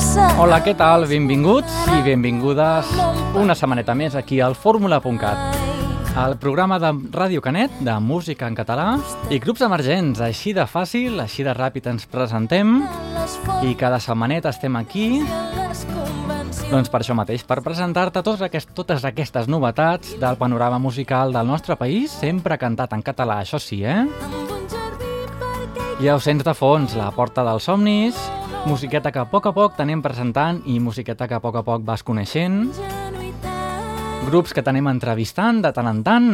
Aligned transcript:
Hola, 0.00 0.62
què 0.64 0.72
tal? 0.72 1.04
Benvinguts 1.04 1.74
i 1.92 1.98
benvingudes 2.00 2.88
una 3.36 3.52
setmaneta 3.52 3.92
més 3.92 4.14
aquí 4.16 4.38
al 4.40 4.54
fórmula.cat, 4.56 5.58
el 6.22 6.36
programa 6.40 6.78
de 6.80 6.88
Ràdio 7.12 7.42
Canet 7.44 7.74
de 7.84 7.98
música 8.00 8.48
en 8.48 8.56
català 8.56 8.94
i 9.28 9.36
grups 9.44 9.60
emergents. 9.66 10.22
Així 10.24 10.54
de 10.56 10.64
fàcil, 10.64 11.20
així 11.20 11.44
de 11.44 11.52
ràpid 11.52 11.90
ens 11.92 12.08
presentem 12.08 12.78
i 13.68 13.76
cada 13.76 14.00
setmaneta 14.00 14.54
estem 14.54 14.80
aquí 14.80 15.20
doncs 16.70 16.88
per 16.88 17.02
això 17.02 17.12
mateix, 17.18 17.44
per 17.44 17.60
presentar-te 17.60 18.24
totes, 18.24 18.48
aquest, 18.48 18.72
totes 18.72 19.04
aquestes 19.04 19.52
novetats 19.52 20.16
del 20.16 20.40
panorama 20.40 20.80
musical 20.80 21.36
del 21.36 21.44
nostre 21.52 21.76
país, 21.76 22.16
sempre 22.24 22.56
cantat 22.56 22.96
en 22.96 23.04
català, 23.04 23.42
això 23.44 23.60
sí, 23.60 23.82
eh? 23.84 24.06
Ja 26.00 26.16
ho 26.16 26.20
sents 26.24 26.46
de 26.46 26.56
fons, 26.56 26.96
la 26.96 27.10
porta 27.12 27.44
dels 27.44 27.68
somnis, 27.68 28.16
musiqueta 28.66 29.10
que 29.12 29.18
a 29.18 29.26
poc 29.28 29.46
a 29.48 29.52
poc 29.56 29.76
t'anem 29.78 30.02
presentant 30.04 30.60
i 30.68 30.78
musiqueta 30.82 31.28
que 31.28 31.36
a 31.36 31.40
poc 31.40 31.56
a 31.60 31.62
poc 31.64 31.84
vas 31.86 32.02
coneixent, 32.04 32.68
grups 34.28 34.52
que 34.52 34.62
t'anem 34.62 34.90
entrevistant 34.90 35.62
de 35.64 35.72
tant 35.72 35.88
en 35.88 36.02
tant, 36.04 36.28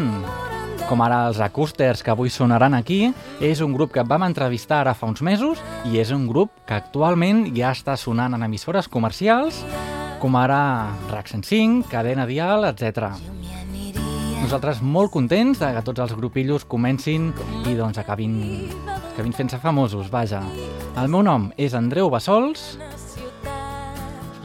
com 0.87 1.03
ara 1.03 1.25
els 1.29 1.41
Acústers 1.43 2.03
que 2.03 2.13
avui 2.15 2.31
sonaran 2.31 2.75
aquí, 2.75 3.13
és 3.41 3.63
un 3.63 3.75
grup 3.75 3.95
que 3.95 4.05
vam 4.07 4.27
entrevistar 4.27 4.83
ara 4.83 4.95
fa 4.95 5.09
uns 5.11 5.23
mesos 5.23 5.63
i 5.91 5.99
és 6.03 6.13
un 6.15 6.27
grup 6.31 6.53
que 6.67 6.77
actualment 6.79 7.47
ja 7.57 7.73
està 7.75 7.97
sonant 7.99 8.35
en 8.35 8.47
emissores 8.47 8.89
comercials, 8.89 9.63
com 10.23 10.37
ara 10.39 10.61
RAC 11.11 11.33
105, 11.35 11.91
Cadena 11.91 12.27
Dial, 12.27 12.67
etc. 12.71 13.36
Nosaltres 14.47 14.79
molt 14.79 15.11
contents 15.11 15.59
de 15.59 15.69
que 15.75 15.81
tots 15.83 15.99
els 16.05 16.13
grupillos 16.15 16.63
comencin 16.71 17.33
i 17.67 17.73
doncs 17.75 17.99
acabin, 17.99 18.37
acabin 18.87 19.33
fent-se 19.35 19.59
famosos, 19.59 20.07
vaja. 20.07 20.39
El 21.03 21.11
meu 21.11 21.25
nom 21.27 21.49
és 21.59 21.75
Andreu 21.75 22.07
Bassols 22.15 22.77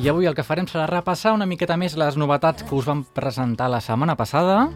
i 0.02 0.10
avui 0.10 0.26
el 0.26 0.34
que 0.34 0.42
farem 0.42 0.66
serà 0.66 0.88
repassar 0.90 1.36
una 1.38 1.46
miqueta 1.46 1.78
més 1.78 1.94
les 2.02 2.18
novetats 2.18 2.66
que 2.66 2.74
us 2.74 2.90
vam 2.90 3.06
presentar 3.14 3.70
la 3.70 3.78
setmana 3.78 4.18
passada. 4.18 4.72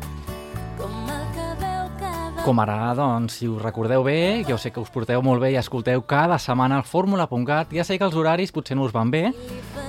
Com 2.45 2.59
ara, 2.61 2.91
doncs, 2.93 3.39
si 3.39 3.47
us 3.49 3.57
recordeu 3.57 4.03
bé, 4.05 4.45
jo 4.45 4.53
sé 4.61 4.69
que 4.69 4.77
us 4.77 4.91
porteu 4.93 5.17
molt 5.25 5.41
bé 5.41 5.55
i 5.55 5.57
escolteu 5.57 6.03
cada 6.05 6.38
setmana 6.38 6.77
el 6.77 6.85
fórmula.cat. 6.85 7.73
Ja 7.73 7.81
sé 7.81 7.97
que 7.97 8.05
els 8.05 8.13
horaris 8.13 8.53
potser 8.53 8.77
no 8.77 8.85
us 8.85 8.93
van 8.93 9.09
bé, 9.09 9.33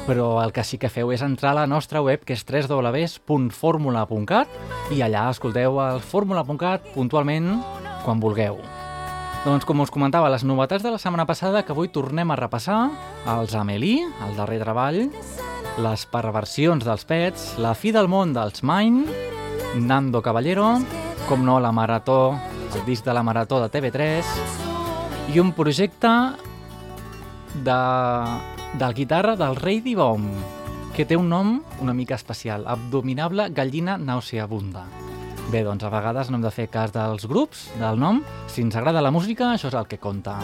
però 0.07 0.41
el 0.41 0.55
que 0.57 0.65
sí 0.65 0.81
que 0.81 0.89
feu 0.89 1.13
és 1.13 1.21
entrar 1.21 1.53
a 1.53 1.61
la 1.61 1.67
nostra 1.69 2.01
web, 2.01 2.25
que 2.25 2.33
és 2.33 2.47
www.formula.cat, 2.49 4.49
i 4.89 5.05
allà 5.05 5.29
escolteu 5.35 5.77
el 5.85 6.01
fórmula.cat 6.01 6.89
puntualment 6.97 7.61
quan 8.09 8.25
vulgueu. 8.25 8.57
Doncs 9.45 9.69
com 9.69 9.85
us 9.85 9.93
comentava, 9.93 10.33
les 10.33 10.49
novetats 10.49 10.81
de 10.81 10.97
la 10.97 10.99
setmana 10.99 11.29
passada 11.29 11.61
que 11.61 11.77
avui 11.77 11.93
tornem 11.93 12.33
a 12.33 12.41
repassar, 12.41 12.89
els 13.37 13.53
Amélie, 13.53 14.09
el 14.25 14.33
darrer 14.41 14.65
treball, 14.65 15.13
les 15.77 16.09
perversions 16.09 16.89
dels 16.89 17.05
Pets, 17.05 17.61
la 17.61 17.77
fi 17.77 17.93
del 17.93 18.09
món 18.09 18.33
dels 18.33 18.65
Mine, 18.65 19.05
Nando 19.77 20.25
Caballero, 20.25 20.79
com 21.27 21.43
no 21.45 21.59
la 21.59 21.73
Marató, 21.73 22.39
el 22.75 22.85
disc 22.87 23.05
de 23.05 23.13
la 23.15 23.23
Marató 23.27 23.59
de 23.59 23.67
TV3, 23.71 24.29
i 25.35 25.41
un 25.43 25.51
projecte 25.57 26.11
de, 27.67 27.79
del 28.79 28.95
guitarra 28.95 29.35
del 29.35 29.57
Rei 29.57 29.81
Dibom, 29.83 30.29
que 30.95 31.05
té 31.05 31.19
un 31.19 31.27
nom 31.29 31.57
una 31.83 31.95
mica 31.95 32.15
especial, 32.15 32.67
Abdominable 32.71 33.49
Gallina 33.51 33.99
Nauseabunda. 33.99 34.85
Bé, 35.51 35.65
doncs 35.67 35.83
a 35.83 35.91
vegades 35.91 36.31
no 36.31 36.39
hem 36.39 36.47
de 36.47 36.55
fer 36.55 36.69
cas 36.71 36.95
dels 36.95 37.27
grups, 37.27 37.67
del 37.81 37.99
nom. 37.99 38.23
Si 38.47 38.63
ens 38.63 38.79
agrada 38.79 39.03
la 39.03 39.15
música, 39.15 39.51
això 39.51 39.71
és 39.71 39.79
el 39.79 39.91
que 39.91 39.99
compta. 39.99 40.39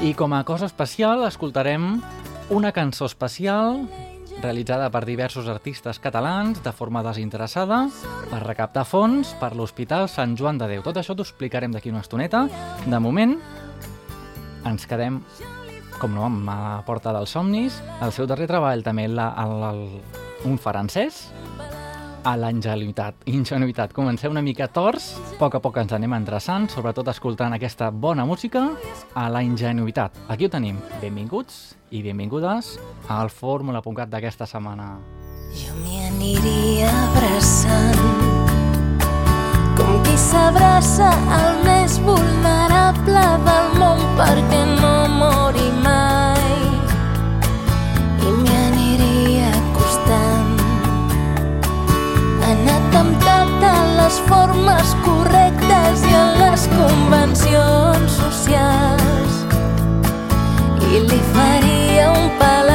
I 0.00 0.14
com 0.16 0.32
a 0.32 0.44
cosa 0.48 0.68
especial, 0.68 1.26
escoltarem 1.28 1.98
una 2.48 2.72
cançó 2.72 3.04
especial 3.04 3.82
realitzada 4.42 4.88
per 4.90 5.02
diversos 5.04 5.48
artistes 5.50 5.98
catalans 5.98 6.62
de 6.62 6.72
forma 6.72 7.02
desinteressada 7.02 7.84
per 8.30 8.40
recaptar 8.44 8.84
fons 8.86 9.34
per 9.40 9.54
l'Hospital 9.56 10.08
Sant 10.10 10.36
Joan 10.38 10.60
de 10.60 10.68
Déu. 10.70 10.84
Tot 10.86 11.00
això 11.00 11.16
t'ho 11.16 11.26
explicarem 11.26 11.74
d'aquí 11.74 11.90
una 11.90 12.04
estoneta. 12.04 12.46
De 12.86 13.00
moment, 13.02 13.36
ens 14.68 14.86
quedem, 14.86 15.20
com 15.98 16.14
no, 16.14 16.26
amb 16.28 16.46
la 16.46 16.80
Porta 16.86 17.12
dels 17.16 17.34
Somnis, 17.34 17.80
el 18.04 18.14
seu 18.14 18.28
darrer 18.30 18.46
treball 18.50 18.84
també, 18.86 19.08
la, 19.10 19.32
el, 19.42 19.56
el, 19.72 19.84
un 20.48 20.58
francès, 20.62 21.26
a 22.28 22.36
la 22.36 22.50
ingenuïtat. 22.52 23.24
Ingenuïtat. 23.30 23.94
Comencem 23.96 24.32
una 24.34 24.42
mica 24.44 24.68
tors, 24.68 25.14
a 25.16 25.38
poc 25.40 25.56
a 25.56 25.60
poc 25.64 25.78
ens 25.80 25.94
anem 25.96 26.12
endreçant, 26.18 26.68
sobretot 26.68 27.08
escoltant 27.08 27.56
aquesta 27.56 27.88
bona 27.90 28.26
música, 28.28 28.66
a 29.14 29.28
la 29.32 29.42
ingenuïtat. 29.46 30.18
Aquí 30.28 30.48
ho 30.48 30.52
tenim. 30.52 30.76
Benvinguts 31.00 31.78
i 31.96 32.02
benvingudes 32.04 32.76
al 33.08 33.32
fórmula.cat 33.32 34.12
d'aquesta 34.12 34.46
setmana. 34.50 34.98
Jo 35.56 35.72
m'hi 35.80 36.02
aniria 36.10 36.92
abraçant 37.06 37.96
com 39.78 39.96
qui 40.04 40.16
s'abraça 40.20 41.08
al 41.40 41.64
més 41.64 41.96
vulnerable 42.04 43.26
del 43.48 43.74
món 43.80 44.04
perquè 44.20 44.64
no 44.76 44.97
les 53.98 54.18
formes 54.28 54.94
correctes 55.04 56.04
i 56.06 56.14
en 56.20 56.38
les 56.42 56.66
convencions 56.74 58.18
socials. 58.22 59.42
I 60.88 61.02
li 61.10 61.20
faria 61.34 62.10
un 62.14 62.30
palau 62.38 62.67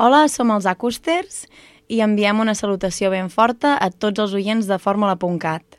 Hola, 0.00 0.30
som 0.32 0.48
els 0.48 0.64
Acústers 0.64 1.42
i 1.92 1.98
enviem 2.00 2.38
una 2.40 2.54
salutació 2.56 3.10
ben 3.12 3.26
forta 3.28 3.74
a 3.76 3.90
tots 3.92 4.22
els 4.22 4.32
oients 4.38 4.64
de 4.64 4.78
Fórmula.cat. 4.80 5.76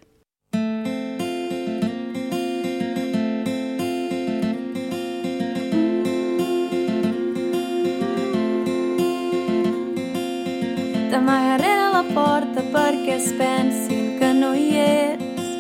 T'amagaré 11.09 11.73
a 11.79 11.89
la 11.97 12.05
porta 12.13 12.61
perquè 12.77 13.17
es 13.17 13.33
pensin 13.41 14.19
que 14.21 14.33
no 14.37 14.53
hi 14.53 14.69
ets. 14.85 15.51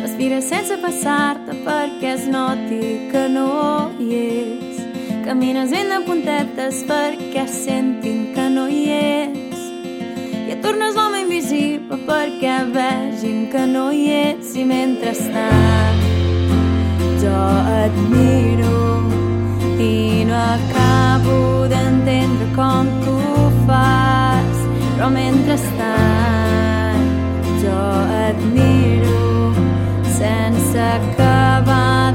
Respira 0.00 0.40
sense 0.40 0.80
passar-te 0.80 1.60
perquè 1.68 2.14
es 2.16 2.28
noti 2.40 2.84
que 3.12 3.28
no 3.36 3.50
hi 4.00 4.14
ets. 4.24 4.71
Camines 5.24 5.70
ben 5.70 5.86
de 5.86 6.00
puntetes 6.02 6.80
perquè 6.88 7.44
sentin 7.46 8.34
que 8.34 8.48
no 8.50 8.64
hi 8.66 8.90
ets. 8.90 9.60
I 10.48 10.50
et 10.56 10.60
tornes 10.64 10.96
l'home 10.98 11.20
invisible 11.22 11.96
perquè 12.08 12.56
vegin 12.74 13.44
que 13.52 13.62
no 13.70 13.84
hi 13.94 14.08
ets. 14.16 14.56
I 14.58 14.64
mentrestant 14.66 16.00
jo 17.22 17.42
et 17.78 17.94
miro 18.10 18.80
i 19.78 20.26
no 20.26 20.36
acabo 20.56 21.38
d'entendre 21.70 22.46
com 22.58 22.90
tu 23.06 23.18
fas. 23.68 24.56
Però 24.96 25.06
mentrestant 25.14 27.06
jo 27.62 27.78
et 28.26 28.38
miro 28.58 29.54
sense 30.18 30.78
acabar 30.82 32.11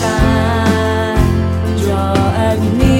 mentrestant 0.00 1.78
jo 1.82 2.02
et 2.46 2.62
miro 2.78 2.97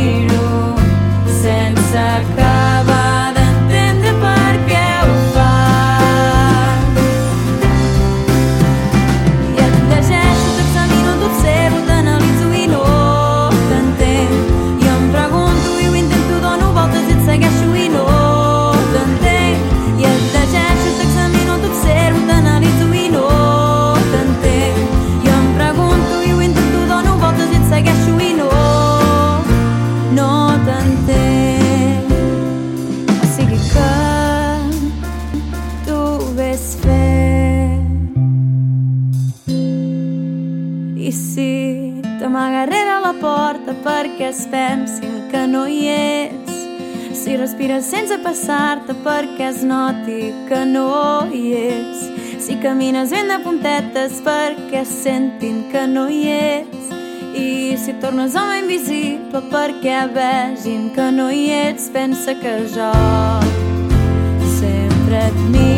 si 47.58 47.66
respires 47.66 47.84
sense 47.90 48.18
passar-te 48.22 48.94
perquè 49.02 49.48
es 49.50 49.62
noti 49.64 50.32
que 50.48 50.64
no 50.64 51.26
hi 51.32 51.54
ets, 51.58 52.04
si 52.38 52.54
camines 52.62 53.10
ben 53.10 53.28
de 53.28 53.38
puntetes 53.42 54.20
perquè 54.22 54.84
sentin 54.86 55.64
que 55.72 55.86
no 55.86 56.06
hi 56.08 56.22
ets, 56.28 56.92
i 57.34 57.74
si 57.76 57.94
tornes 58.00 58.36
home 58.36 58.60
invisible 58.60 59.42
perquè 59.50 60.06
vegin 60.14 60.92
que 60.94 61.10
no 61.10 61.30
hi 61.30 61.50
ets, 61.50 61.90
pensa 61.90 62.34
que 62.38 62.54
jo 62.76 62.92
sempre 64.60 65.26
et 65.26 65.42
miro 65.50 65.77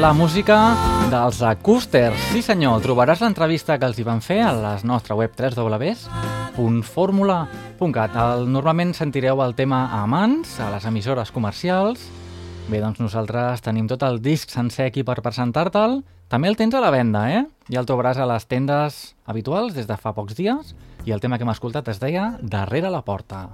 la 0.00 0.14
música 0.14 0.74
dels 1.10 1.42
Acústers. 1.44 2.16
Sí 2.32 2.40
senyor, 2.40 2.80
trobaràs 2.80 3.20
l'entrevista 3.20 3.76
que 3.76 3.84
els 3.84 3.98
hi 4.00 4.04
van 4.06 4.22
fer 4.24 4.38
a 4.40 4.54
la 4.56 4.80
nostra 4.88 5.12
web 5.18 5.34
www.formula.cat. 5.36 8.16
Normalment 8.48 8.94
sentireu 8.96 9.44
el 9.44 9.52
tema 9.58 9.92
a 9.92 10.06
mans, 10.08 10.56
a 10.56 10.70
les 10.72 10.86
emissores 10.88 11.28
comercials. 11.36 12.00
Bé, 12.70 12.80
doncs 12.80 12.96
nosaltres 13.04 13.60
tenim 13.60 13.84
tot 13.90 14.00
el 14.08 14.22
disc 14.24 14.48
sencer 14.48 14.88
aquí 14.88 15.04
per 15.04 15.20
presentar-te'l. 15.20 16.00
També 16.32 16.48
el 16.48 16.56
tens 16.56 16.72
a 16.72 16.80
la 16.80 16.88
venda, 16.94 17.28
eh? 17.28 17.44
Ja 17.68 17.84
el 17.84 17.88
trobaràs 17.90 18.16
a 18.16 18.24
les 18.30 18.48
tendes 18.48 19.12
habituals 19.26 19.76
des 19.76 19.84
de 19.84 20.00
fa 20.00 20.16
pocs 20.16 20.32
dies. 20.38 20.72
I 21.04 21.12
el 21.12 21.20
tema 21.20 21.36
que 21.36 21.44
hem 21.44 21.52
escoltat 21.52 21.84
es 21.92 22.00
deia 22.00 22.40
Darrere 22.40 22.88
la 22.88 23.04
porta. 23.04 23.52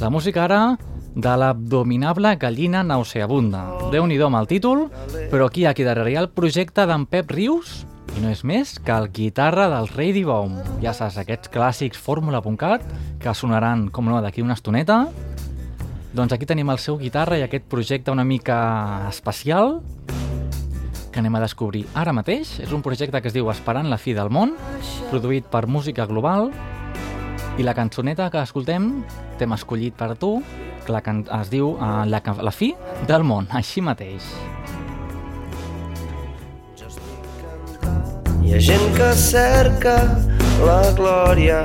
La 0.00 0.10
música 0.10 0.44
ara 0.44 0.76
de 1.16 1.32
l'abdominable 1.40 2.36
gallina 2.36 2.82
nauseabunda. 2.84 3.64
déu 3.90 4.06
nhi 4.06 4.20
amb 4.20 4.36
el 4.36 4.46
títol, 4.46 4.90
però 5.32 5.46
aquí, 5.46 5.64
aquí 5.64 5.82
darrere 5.82 6.12
hi 6.12 6.16
ha 6.16 6.20
el 6.20 6.28
projecte 6.28 6.84
d'en 6.86 7.06
Pep 7.06 7.30
Rius, 7.30 7.86
i 8.16 8.20
no 8.20 8.28
és 8.28 8.44
més 8.44 8.78
que 8.78 8.92
el 8.92 9.08
guitarra 9.12 9.68
del 9.72 9.88
Rei 9.88 10.12
Bomb. 10.24 10.60
Ja 10.82 10.92
saps, 10.92 11.16
aquests 11.16 11.48
clàssics 11.52 11.98
fórmula.cat 11.98 12.84
que 13.20 13.34
sonaran, 13.34 13.88
com 13.88 14.04
no, 14.04 14.20
d'aquí 14.20 14.42
una 14.42 14.54
estoneta. 14.54 15.06
Doncs 16.12 16.32
aquí 16.32 16.46
tenim 16.46 16.68
el 16.70 16.78
seu 16.78 16.96
guitarra 16.96 17.38
i 17.38 17.44
aquest 17.44 17.64
projecte 17.64 18.12
una 18.12 18.24
mica 18.24 19.08
especial 19.08 19.80
que 21.12 21.20
anem 21.20 21.34
a 21.36 21.40
descobrir 21.40 21.86
ara 21.94 22.12
mateix. 22.12 22.58
És 22.60 22.72
un 22.72 22.84
projecte 22.84 23.20
que 23.20 23.28
es 23.28 23.36
diu 23.36 23.48
Esperant 23.52 23.88
la 23.88 23.96
fi 23.96 24.12
del 24.12 24.28
món, 24.28 24.52
produït 25.10 25.48
per 25.48 25.66
Música 25.66 26.04
Global, 26.04 26.50
i 27.56 27.64
la 27.64 27.72
cançoneta 27.72 28.28
que 28.28 28.40
escoltem 28.44 29.02
t'hem 29.40 29.52
escollit 29.56 29.96
per 29.96 30.14
tu, 30.20 30.42
la 30.92 31.00
can 31.04 31.24
es 31.40 31.50
diu 31.52 31.72
uh, 31.74 32.04
la, 32.08 32.20
la 32.42 32.52
fi 32.54 32.72
del 33.08 33.24
món, 33.26 33.48
així 33.50 33.82
mateix. 33.84 34.26
Hi 38.46 38.54
ha 38.54 38.60
gent 38.62 38.86
que 38.94 39.10
cerca 39.18 39.96
la 40.62 40.80
glòria. 40.98 41.64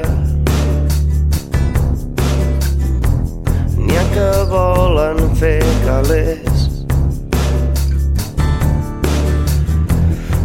N'hi 3.77 3.97
ha 3.99 4.05
que 4.15 4.29
volen 4.49 5.21
fer 5.41 5.59
calés. 5.85 6.67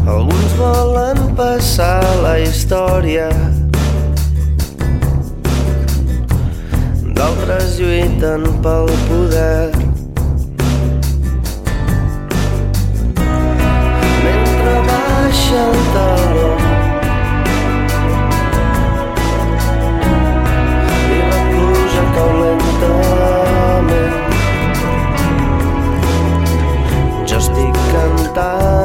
Alguns 0.06 0.58
volen 0.60 1.22
passar 1.38 2.02
la 2.22 2.36
història 2.38 3.30
D'altres 7.16 7.78
lluiten 7.80 8.42
pel 8.64 8.90
poder. 9.08 9.70
Mentre 14.24 14.74
baixa 14.90 15.62
el 15.62 15.80
taló 15.96 16.52
i 21.16 21.18
la 21.32 21.40
pluja 21.48 22.04
cau 22.18 22.30
lentament. 22.44 24.16
Jo 27.32 27.40
estic 27.40 27.84
cantant 27.94 28.75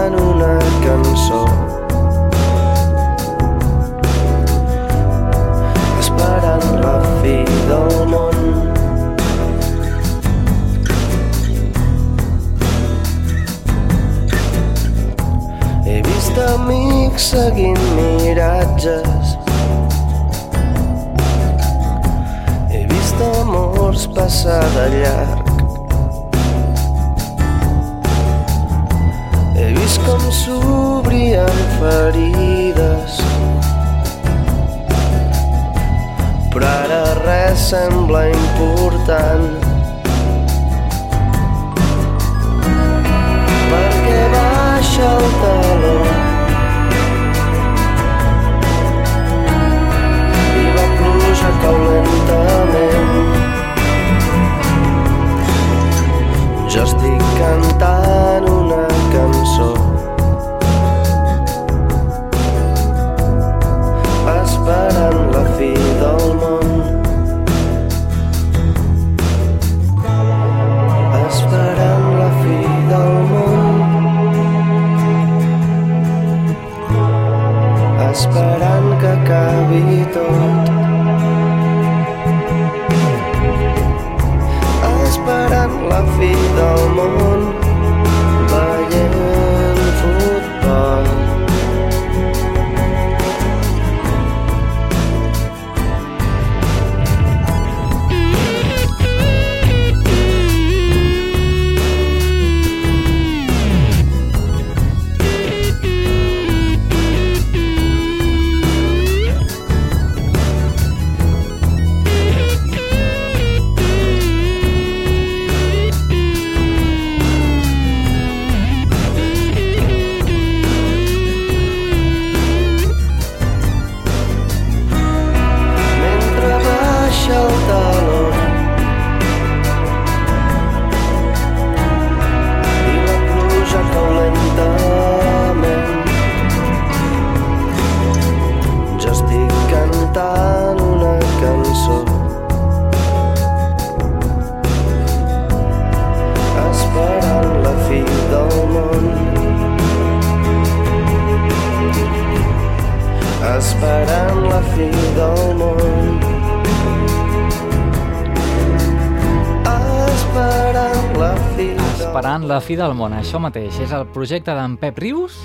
fi 162.72 162.78
del 162.80 162.94
món, 162.96 163.12
això 163.12 163.40
mateix. 163.44 163.82
És 163.84 163.92
el 163.92 164.06
projecte 164.16 164.54
d'en 164.56 164.78
Pep 164.80 165.00
Rius, 165.01 165.36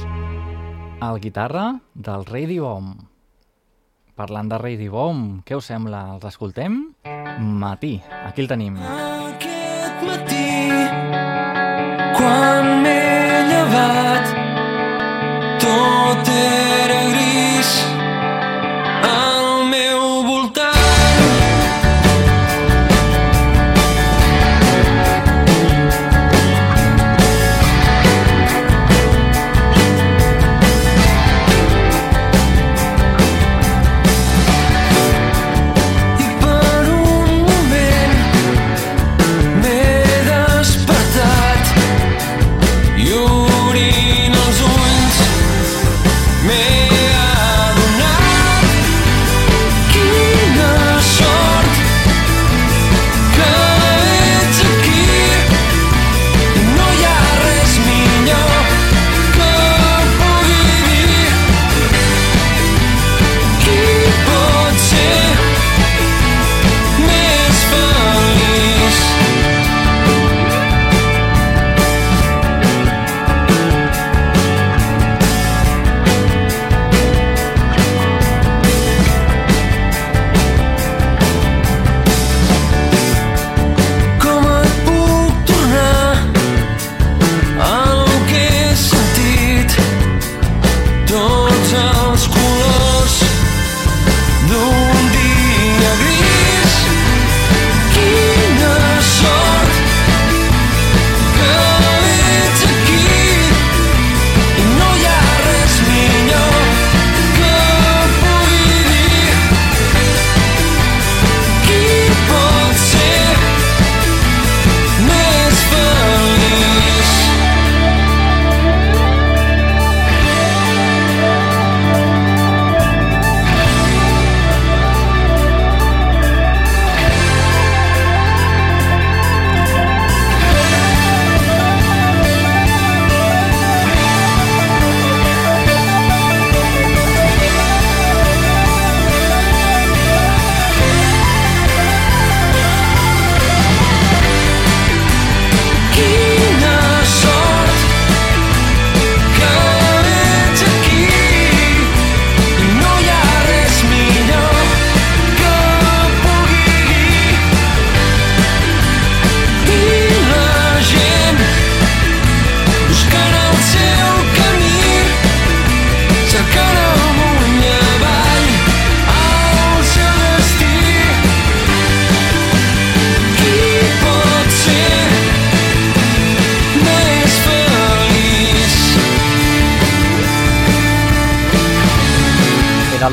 el 1.03 1.17
guitarra 1.19 1.65
del 2.07 2.23
Radio 2.29 2.69
Bomb. 2.69 3.01
Parlant 4.15 4.53
de 4.53 4.61
Radio 4.63 4.93
Bomb, 4.93 5.41
què 5.43 5.59
us 5.59 5.67
sembla? 5.73 6.05
Els 6.15 6.29
escoltem? 6.31 6.79
Matí, 7.65 7.97
aquí 8.23 8.45
el 8.45 8.51
tenim. 8.53 8.79
Aquest 8.79 10.07
matí, 10.07 10.47
quan 12.15 12.71
m'he 12.87 13.43
llevat, 13.51 14.35
tot 15.67 16.35
era 16.37 17.01
gris 17.11 17.26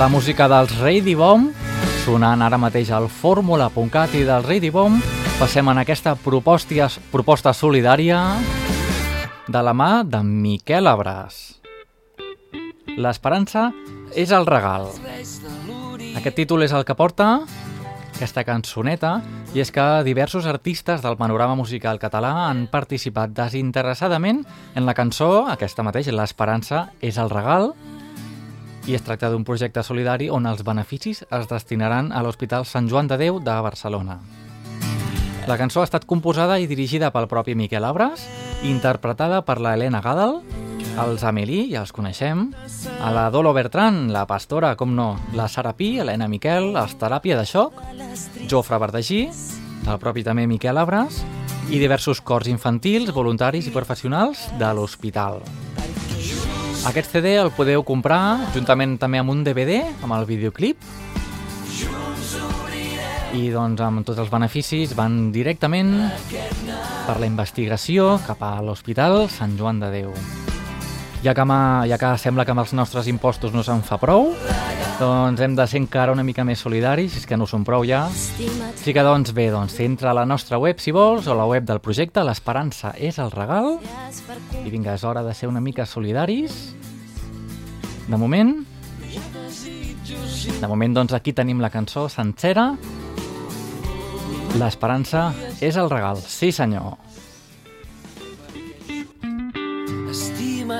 la 0.03 0.10
música 0.10 0.50
dels 0.51 0.74
Ready 0.81 1.13
Bomb, 1.15 1.53
sonant 2.03 2.41
ara 2.43 2.57
mateix 2.60 2.89
al 2.91 3.05
fórmula.cat 3.07 4.12
i 4.19 4.25
del 4.27 4.43
Ready 4.43 4.67
Bomb, 4.67 5.00
passem 5.39 5.69
en 5.72 5.79
aquesta 5.79 6.18
proposta, 6.20 6.89
proposta 7.07 7.53
solidària 7.55 8.18
de 9.48 9.61
la 9.63 9.72
mà 9.72 10.03
de 10.03 10.20
Miquel 10.27 10.92
Abràs. 10.92 11.37
L'esperança 13.00 13.70
és 14.11 14.35
el 14.35 14.44
regal. 14.44 14.89
Aquest 16.20 16.35
títol 16.35 16.68
és 16.68 16.75
el 16.75 16.83
que 16.83 17.00
porta 17.00 17.29
aquesta 18.11 18.44
cançoneta 18.44 19.22
i 19.55 19.63
és 19.63 19.72
que 19.72 19.87
diversos 20.03 20.51
artistes 20.51 21.00
del 21.00 21.16
panorama 21.16 21.55
musical 21.55 22.03
català 22.03 22.50
han 22.50 22.68
participat 22.68 23.31
desinteressadament 23.39 24.44
en 24.75 24.83
la 24.83 25.00
cançó, 25.00 25.46
aquesta 25.48 25.87
mateix, 25.87 26.11
L'esperança 26.11 26.89
és 27.00 27.16
el 27.16 27.31
regal, 27.31 27.72
i 28.87 28.96
es 28.98 29.03
tracta 29.03 29.29
d'un 29.31 29.46
projecte 29.48 29.83
solidari 29.83 30.29
on 30.29 30.48
els 30.50 30.63
beneficis 30.65 31.24
es 31.24 31.48
destinaran 31.50 32.11
a 32.11 32.24
l'Hospital 32.24 32.65
Sant 32.67 32.89
Joan 32.91 33.07
de 33.07 33.17
Déu 33.22 33.39
de 33.39 33.55
Barcelona. 33.63 34.19
La 35.48 35.57
cançó 35.59 35.81
ha 35.81 35.87
estat 35.87 36.05
composada 36.07 36.57
i 36.59 36.67
dirigida 36.67 37.11
pel 37.11 37.27
propi 37.27 37.55
Miquel 37.55 37.83
Abres, 37.83 38.24
interpretada 38.63 39.41
per 39.43 39.59
la 39.59 39.74
Helena 39.75 40.00
Gadal, 40.03 40.39
els 41.03 41.24
Amélie, 41.25 41.65
ja 41.72 41.81
els 41.81 41.91
coneixem, 41.91 42.46
a 43.01 43.11
la 43.11 43.25
Dolo 43.33 43.51
Bertran, 43.55 44.05
la 44.13 44.27
Pastora, 44.29 44.75
com 44.79 44.93
no, 44.96 45.17
la 45.35 45.50
Sara 45.50 45.74
Pi, 45.75 45.98
Helena 46.00 46.29
Miquel, 46.31 46.72
els 46.79 46.96
Teràpia 47.01 47.39
de 47.39 47.48
Xoc, 47.50 47.81
Jofre 48.48 48.79
Verdagí, 48.79 49.25
el 49.83 50.00
propi 50.00 50.24
també 50.24 50.48
Miquel 50.48 50.79
Abres, 50.79 51.24
i 51.72 51.79
diversos 51.79 52.22
cors 52.22 52.48
infantils, 52.51 53.11
voluntaris 53.15 53.67
i 53.67 53.75
professionals 53.75 54.48
de 54.59 54.74
l'hospital. 54.75 55.41
Aquest 56.83 57.13
CD 57.15 57.37
el 57.39 57.50
podeu 57.55 57.79
comprar 57.87 58.51
juntament 58.51 58.98
també 59.00 59.22
amb 59.22 59.31
un 59.31 59.43
DVD, 59.46 59.79
amb 60.03 60.17
el 60.17 60.25
videoclip, 60.27 60.83
i 63.33 63.48
doncs 63.50 63.81
amb 63.81 64.03
tots 64.05 64.19
els 64.22 64.29
beneficis 64.29 64.93
van 64.98 65.31
directament 65.33 65.96
per 67.07 67.17
la 67.17 67.29
investigació 67.29 68.17
cap 68.27 68.43
a 68.46 68.57
l'Hospital 68.61 69.24
Sant 69.31 69.55
Joan 69.57 69.79
de 69.81 69.93
Déu. 69.96 70.17
Ja 71.24 71.31
que, 71.31 71.44
ma, 71.48 71.86
ja 71.88 71.96
que 71.96 72.09
sembla 72.20 72.44
que 72.44 72.51
amb 72.51 72.59
els 72.66 72.74
nostres 72.75 73.07
impostos 73.07 73.53
no 73.55 73.64
se'n 73.64 73.79
fa 73.88 73.96
prou, 74.01 74.33
doncs 75.00 75.40
hem 75.40 75.53
de 75.55 75.66
ser 75.72 75.79
encara 75.79 76.12
una 76.12 76.25
mica 76.27 76.44
més 76.44 76.59
solidaris, 76.59 77.14
si 77.14 77.22
és 77.22 77.27
que 77.29 77.38
no 77.40 77.48
som 77.48 77.64
prou 77.64 77.86
ja. 77.88 78.01
Així 78.09 78.92
que 78.92 79.05
doncs 79.07 79.31
bé, 79.31 79.48
doncs 79.53 79.77
entra 79.86 80.12
a 80.12 80.18
la 80.18 80.25
nostra 80.27 80.59
web 80.59 80.83
si 80.83 80.92
vols, 80.92 81.29
o 81.31 81.38
la 81.40 81.48
web 81.48 81.64
del 81.70 81.79
projecte, 81.79 82.25
l'esperança 82.27 82.92
és 83.00 83.22
el 83.24 83.31
regal, 83.31 83.77
i 84.66 84.68
vinga, 84.68 84.98
és 84.98 85.07
hora 85.07 85.24
de 85.24 85.31
ser 85.33 85.48
una 85.48 85.64
mica 85.64 85.88
solidaris. 85.88 86.75
De 88.09 88.20
moment, 88.20 88.57
de 90.59 90.68
moment 90.68 91.00
doncs 91.00 91.16
aquí 91.16 91.31
tenim 91.31 91.64
la 91.64 91.72
cançó 91.72 92.09
sencera, 92.12 92.74
L'esperança 94.53 95.31
és 95.66 95.77
el 95.81 95.90
regal, 95.90 96.20
sí 96.29 96.51
senyor. 96.53 96.94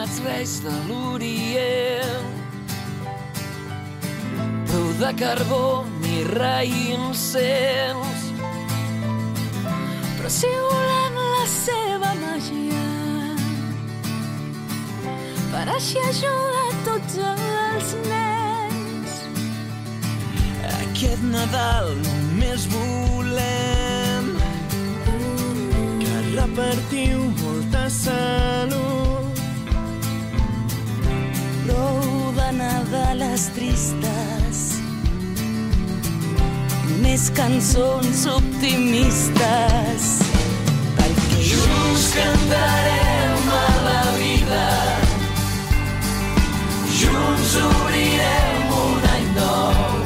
Estimats 0.03 0.19
reis 0.27 0.59
de 0.59 0.71
l'Orient 0.87 2.31
Prou 4.67 4.89
de 4.99 5.11
carbó, 5.15 5.85
mirra 6.01 6.63
i 6.63 6.97
Però 10.17 10.29
si 10.29 10.49
volem 10.51 11.15
la 11.19 11.45
seva 11.47 12.09
màgia 12.19 12.81
per 15.53 15.63
així 15.77 16.01
ajudar 16.09 16.71
tots 16.89 17.15
els 17.29 17.93
nens. 18.09 19.13
Aquest 20.81 21.23
Nadal 21.31 21.93
només 22.01 22.67
volem 22.73 24.33
que 26.03 26.19
repartiu 26.33 27.23
molta 27.39 27.87
salut. 28.01 29.02
Nadales 32.33 33.47
tristes 33.53 34.59
Més 37.01 37.29
cançons 37.37 38.25
optimistes 38.29 40.07
Perquè 40.97 41.39
junts 41.45 42.07
cantarem 42.15 43.49
a 43.57 43.67
la 43.85 44.03
vida. 44.17 44.65
Junts 46.99 47.55
obrirem 47.67 48.73
un 48.79 49.07
any 49.13 49.29
nou 49.37 50.01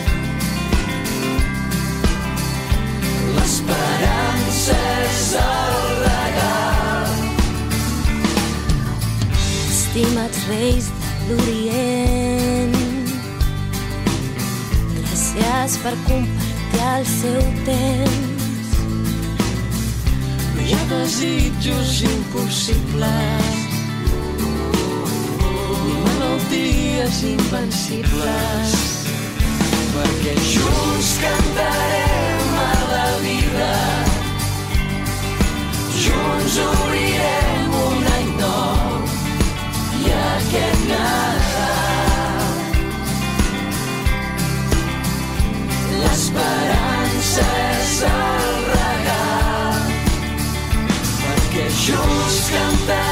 L'esperança 3.38 4.80
és 5.08 5.28
el 5.46 5.77
Estimats 9.98 10.44
reis 10.46 10.84
de 11.26 11.34
l'Orient. 11.34 12.74
Gràcies 14.94 15.72
per 15.82 15.94
compartir 16.04 16.82
el 16.88 17.06
seu 17.10 17.40
temps. 17.66 18.76
No 20.54 20.66
hi 20.66 20.76
ha 20.76 20.84
desitjos 20.92 21.90
impossibles. 22.10 23.58
Ni 25.40 25.96
malalties 26.04 27.18
invencibles. 27.32 28.76
Perquè 29.96 30.36
junts 30.52 31.10
cantarem 31.24 32.54
a 32.68 32.70
la 32.92 33.10
vida. 33.26 33.74
Junts 36.06 36.62
obrirem 36.68 37.37
l'esperança 46.38 47.46
és 47.80 47.98
el 48.10 48.56
regal 48.70 49.82
perquè 51.18 51.68
junts 51.82 52.40
cantarem 52.54 53.07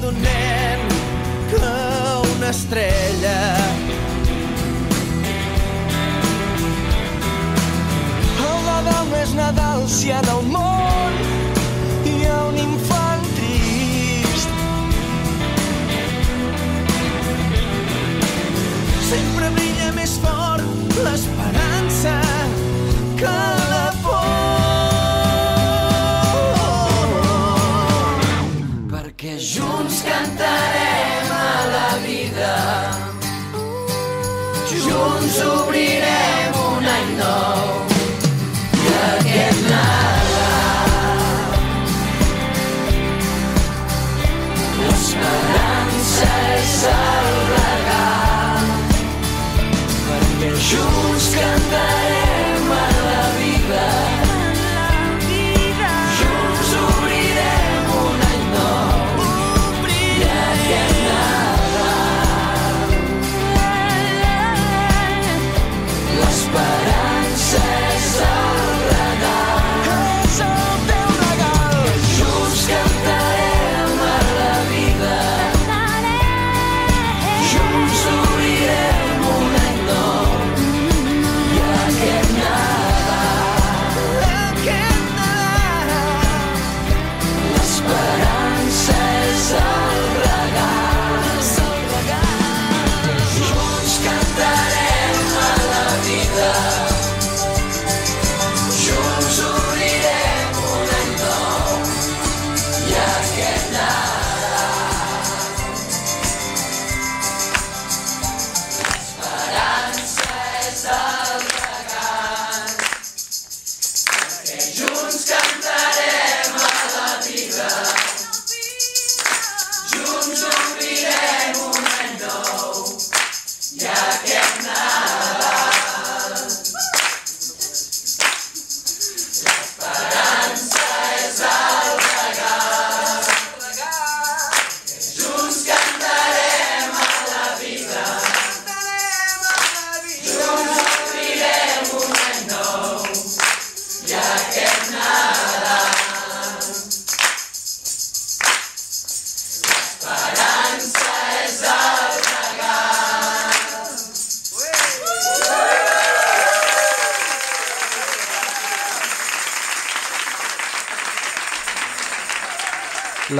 d'un 0.00 0.16
nen 0.22 0.80
que 1.50 1.72
una 2.36 2.48
estrella 2.50 3.36
El 8.46 8.64
Nadal 8.66 9.06
no 9.10 9.16
és 9.20 9.34
Nadal 9.38 9.86
si 9.88 10.10
en 10.10 10.26
el 10.34 10.42
món 10.50 11.20
hi 12.10 12.16
ha 12.26 12.40
un 12.48 12.58
infant 12.64 13.22
trist. 13.36 14.58
Sempre 19.12 19.52
brilla 19.60 19.92
més 20.00 20.18
fort 20.24 20.66
l'esperança 21.04 21.33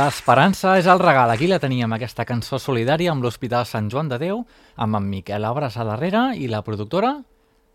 L'esperança 0.04 0.74
és 0.76 0.84
el 0.84 0.98
regal. 1.00 1.30
Aquí 1.32 1.46
la 1.48 1.56
teníem, 1.56 1.88
aquesta 1.96 2.26
cançó 2.28 2.58
solidària 2.60 3.08
amb 3.14 3.24
l'Hospital 3.24 3.64
Sant 3.64 3.86
Joan 3.88 4.10
de 4.10 4.18
Déu, 4.20 4.42
amb 4.76 4.98
en 4.98 5.06
Miquel 5.08 5.46
Obres 5.48 5.78
a 5.80 5.86
darrere 5.88 6.26
i 6.36 6.44
la 6.50 6.60
productora 6.66 7.14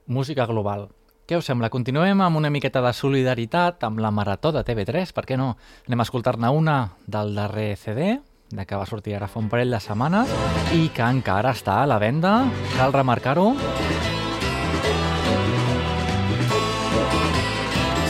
Música 0.06 0.46
Global. 0.46 0.84
Què 1.26 1.40
us 1.40 1.50
sembla? 1.50 1.72
Continuem 1.74 2.22
amb 2.22 2.38
una 2.38 2.52
miqueta 2.54 2.84
de 2.86 2.92
solidaritat 2.94 3.82
amb 3.88 4.04
la 4.04 4.12
Marató 4.14 4.52
de 4.54 4.62
TV3, 4.68 5.10
per 5.10 5.26
què 5.26 5.40
no? 5.42 5.56
Anem 5.90 6.04
a 6.04 6.06
escoltar-ne 6.06 6.52
una 6.54 6.78
del 7.08 7.34
darrer 7.34 7.72
CD, 7.82 8.20
de 8.52 8.66
que 8.70 8.78
va 8.78 8.86
sortir 8.86 9.18
ara 9.18 9.26
fa 9.26 9.42
un 9.42 9.50
parell 9.50 9.74
de 9.74 9.82
setmanes 9.82 10.30
i 10.78 10.92
que 10.94 11.10
encara 11.10 11.56
està 11.58 11.82
a 11.82 11.90
la 11.90 11.98
venda, 11.98 12.44
cal 12.76 12.94
remarcar-ho. 12.94 13.56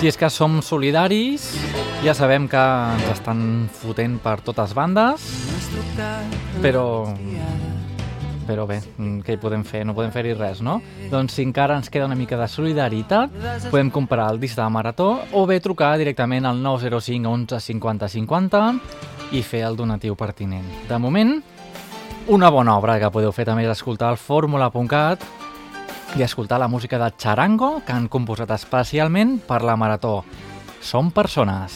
Si 0.02 0.12
és 0.12 0.20
que 0.20 0.28
som 0.28 0.60
solidaris, 0.60 1.54
ja 2.04 2.14
sabem 2.16 2.48
que 2.48 2.60
ens 2.60 3.08
estan 3.12 3.42
fotent 3.76 4.20
per 4.24 4.40
totes 4.46 4.74
bandes, 4.78 5.26
però... 6.64 6.86
Però 8.50 8.64
bé, 8.66 8.80
què 9.22 9.36
hi 9.36 9.38
podem 9.38 9.62
fer? 9.62 9.84
No 9.86 9.94
podem 9.94 10.10
fer-hi 10.10 10.32
res, 10.34 10.64
no? 10.66 10.80
Doncs 11.12 11.36
si 11.38 11.44
encara 11.46 11.76
ens 11.78 11.92
queda 11.94 12.08
una 12.10 12.18
mica 12.18 12.40
de 12.40 12.48
solidaritat, 12.50 13.36
podem 13.70 13.92
comprar 13.94 14.26
el 14.34 14.40
disc 14.42 14.58
de 14.58 14.66
Marató 14.74 15.10
o 15.38 15.44
bé 15.46 15.60
trucar 15.62 15.92
directament 16.02 16.48
al 16.50 16.64
905 16.64 17.30
11 17.30 17.60
50 17.68 18.10
50 18.16 18.64
i 19.38 19.44
fer 19.46 19.62
el 19.68 19.78
donatiu 19.78 20.18
pertinent. 20.18 20.66
De 20.90 20.98
moment, 20.98 21.36
una 22.34 22.50
bona 22.50 22.80
obra 22.80 22.98
que 22.98 23.14
podeu 23.14 23.36
fer 23.36 23.46
també 23.46 23.68
és 23.68 23.76
escoltar 23.76 24.10
el 24.16 24.18
fórmula.cat 24.18 25.30
i 26.18 26.26
escoltar 26.26 26.58
la 26.58 26.68
música 26.68 26.98
de 26.98 27.14
Charango 27.22 27.84
que 27.86 27.94
han 27.94 28.10
composat 28.10 28.50
especialment 28.58 29.44
per 29.46 29.62
la 29.62 29.78
Marató. 29.78 30.24
Som 30.82 31.12
persones. 31.12 31.74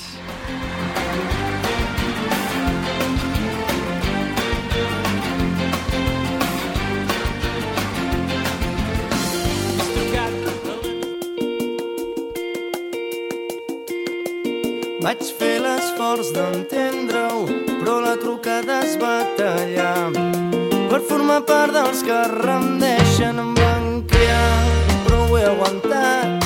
Vaig 15.03 15.19
fer 15.37 15.57
l'esforç 15.59 16.29
d'entendre-ho, 16.31 17.41
però 17.81 17.97
la 17.99 18.13
trucada 18.21 18.79
es 18.85 18.95
va 19.01 19.17
tallar. 19.35 20.13
Per 20.87 21.01
formar 21.09 21.41
part 21.49 21.75
dels 21.75 22.05
que 22.07 22.21
rendeixen 22.37 23.43
em 23.43 23.51
van 23.59 23.99
crear, 24.07 24.47
però 25.03 25.25
ho 25.27 25.37
he 25.37 25.43
aguantat. 25.51 26.42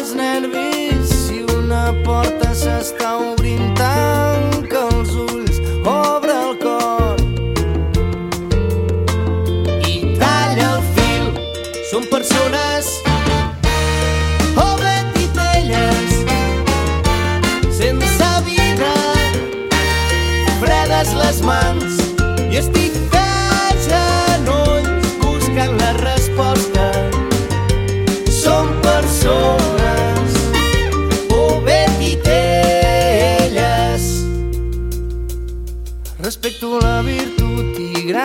Els 0.00 0.14
nervis 0.16 1.10
si 1.26 1.42
una 1.58 1.90
porta 2.06 2.54
s'està 2.56 3.10
obrint, 3.18 3.29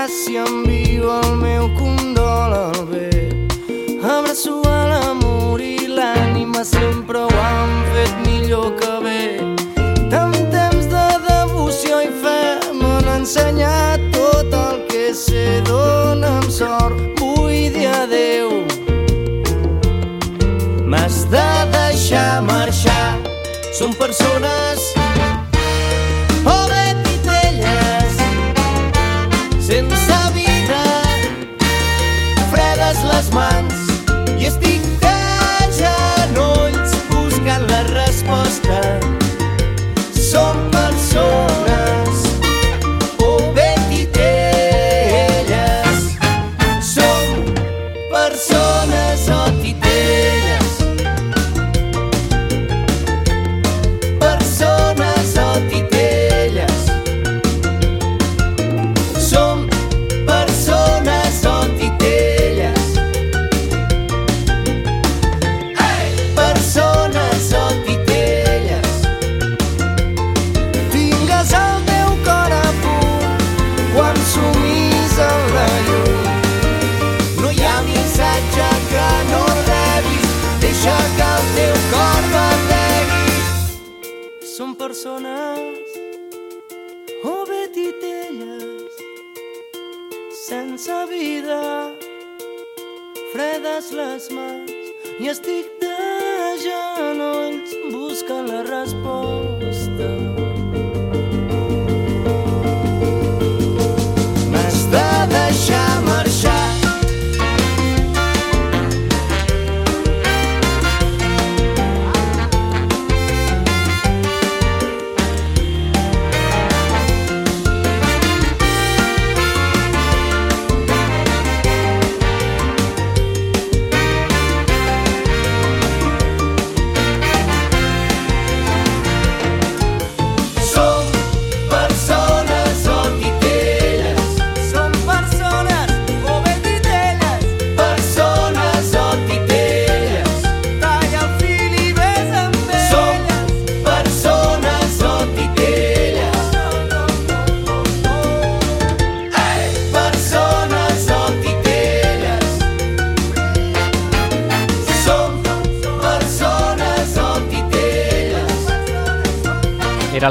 virtut 0.05 0.29
i 0.29 0.33
gràcia 0.35 0.43
envio 0.45 1.21
el 1.21 1.35
meu 1.37 1.69
condol 1.77 2.53
al 2.53 2.85
bé 2.91 3.29
Abraço 4.03 4.61
a 4.65 4.87
l'amor 4.87 5.61
i 5.61 5.87
l'ànima 5.87 6.63
sempre 6.63 7.19
ho 7.19 7.29
han 7.41 7.71
fet 7.93 8.13
millor 8.27 8.75
que 8.77 8.99
bé. 9.01 9.39
Tant 10.11 10.35
temps 10.51 10.85
de 10.93 11.05
devoció 11.27 12.01
i 12.01 12.11
fe 12.21 12.73
m'han 12.73 13.07
ensenyat 13.19 13.99
tot 14.13 14.53
el 14.53 14.85
que 14.89 15.13
sé. 15.13 15.61
Dóna'm 15.65 16.49
sort, 16.51 16.93
vull 17.19 17.71
dir 17.73 17.89
adeu. 18.03 18.61
M'has 20.85 21.25
de 21.31 21.49
deixar 21.73 22.43
marxar. 22.43 23.17
Som 23.73 23.91
persones 23.93 24.94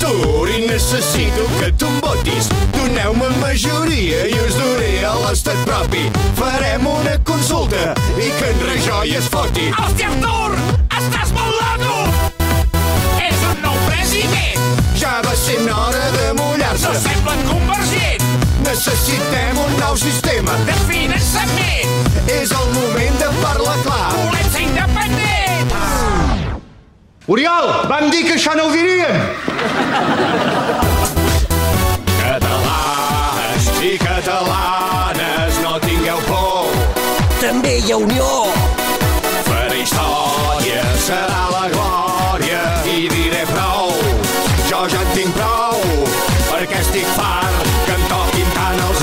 l'Artur 0.00 0.50
i 0.50 0.66
necessito 0.66 1.46
que 1.58 1.72
tu 1.72 1.86
em 1.86 2.00
votis. 2.00 2.48
Doneu-me 2.72 3.28
majoria 3.40 4.26
i 4.28 4.34
us 4.46 4.54
duré 4.56 5.04
a 5.04 5.14
l'estat 5.22 5.56
propi. 5.64 6.10
Farem 6.36 6.86
una 6.86 7.16
consulta 7.24 7.94
i 8.18 8.30
que 8.38 8.50
en 8.50 8.60
Rajoy 8.68 9.16
es 9.16 9.28
foti. 9.32 9.70
Hòstia, 9.72 10.10
Artur! 10.10 10.56
Estàs 10.98 11.32
molt 11.36 11.56
loco! 11.60 11.96
És 13.22 13.44
un 13.50 13.62
nou 13.64 13.76
president! 13.88 14.68
Ja 15.00 15.20
va 15.24 15.34
sent 15.36 15.70
hora 15.70 16.10
de 16.18 16.32
mullar-se. 16.40 16.92
No 16.92 17.04
semblen 17.06 17.44
convergent! 17.50 18.26
Necessitem 18.66 19.62
un 19.64 19.78
nou 19.80 19.96
sistema. 20.00 20.58
De 20.68 20.76
finançament! 20.90 22.00
És 22.26 22.52
el 22.52 22.72
moment 22.74 23.22
de 23.22 23.32
parlar 23.40 23.78
clar. 23.86 24.08
Volem 24.16 24.50
ser! 24.52 24.75
Oriol, 27.26 27.88
vam 27.90 28.04
dir 28.06 28.20
que 28.22 28.36
això 28.36 28.52
no 28.54 28.68
ho 28.68 28.70
diríem. 28.70 29.16
Catalans 32.20 33.66
i 33.82 33.96
catalanes, 33.98 35.58
no 35.64 35.72
tingueu 35.82 36.20
por. 36.28 36.68
També 37.40 37.72
hi 37.80 37.90
ha 37.90 37.98
unió. 37.98 38.28
Per 39.48 39.74
història 39.74 40.84
serà 41.02 41.42
la 41.50 41.64
glòria 41.74 42.62
i 42.94 43.10
diré 43.10 43.42
prou. 43.50 43.90
Jo 44.70 44.84
ja 44.94 45.02
en 45.02 45.10
tinc 45.18 45.34
prou, 45.34 45.82
perquè 46.52 46.78
estic 46.84 47.10
fart 47.18 47.66
que 47.88 47.98
em 47.98 48.06
toquin 48.14 48.54
tant 48.54 48.86
els 48.86 49.02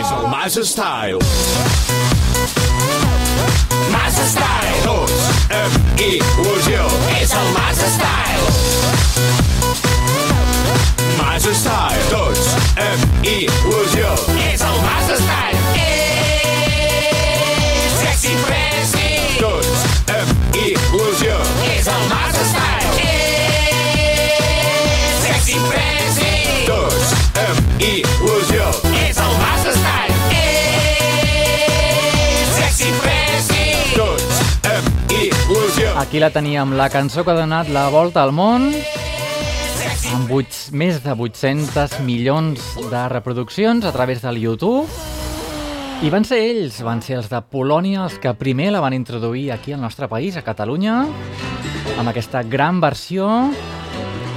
És 0.00 0.16
el 0.16 0.26
Mas 0.32 0.60
Style. 0.72 1.79
Tots 5.50 5.58
amb 5.58 6.00
il·lusió. 6.00 6.84
És 7.18 7.32
el 7.34 7.48
Massa 7.56 7.88
Style! 7.90 8.50
Mas 11.18 11.48
Style. 11.58 12.04
Tots 12.12 12.52
amb 12.78 13.26
il·lusió. 13.26 14.14
És 14.30 14.39
Aquí 36.10 36.18
la 36.18 36.32
teníem, 36.34 36.72
la 36.74 36.88
cançó 36.90 37.22
que 37.22 37.30
ha 37.30 37.38
donat 37.38 37.68
la 37.70 37.84
volta 37.86 38.24
al 38.24 38.32
món 38.34 38.64
amb 40.10 40.32
8, 40.34 40.72
més 40.74 40.98
de 41.04 41.14
800 41.14 42.00
milions 42.02 42.64
de 42.90 43.02
reproduccions 43.12 43.86
a 43.86 43.92
través 43.94 44.18
del 44.26 44.40
YouTube. 44.42 44.90
I 46.02 46.10
van 46.10 46.26
ser 46.26 46.40
ells, 46.48 46.80
van 46.82 46.98
ser 46.98 47.20
els 47.20 47.30
de 47.30 47.38
Polònia 47.54 48.08
els 48.08 48.18
que 48.18 48.34
primer 48.34 48.72
la 48.74 48.82
van 48.82 48.98
introduir 48.98 49.52
aquí 49.54 49.70
al 49.70 49.86
nostre 49.86 50.10
país, 50.10 50.34
a 50.34 50.42
Catalunya, 50.42 51.04
amb 51.94 52.10
aquesta 52.10 52.42
gran 52.42 52.82
versió 52.82 53.30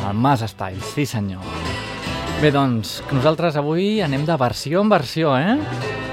del 0.04 0.14
Mas 0.14 0.46
Style, 0.46 0.92
sí 0.94 1.10
senyor. 1.10 1.73
Bé, 2.42 2.50
doncs, 2.52 2.98
nosaltres 3.14 3.56
avui 3.60 4.02
anem 4.04 4.26
de 4.28 4.36
versió 4.40 4.82
en 4.84 4.90
versió, 4.92 5.32
eh? 5.38 5.56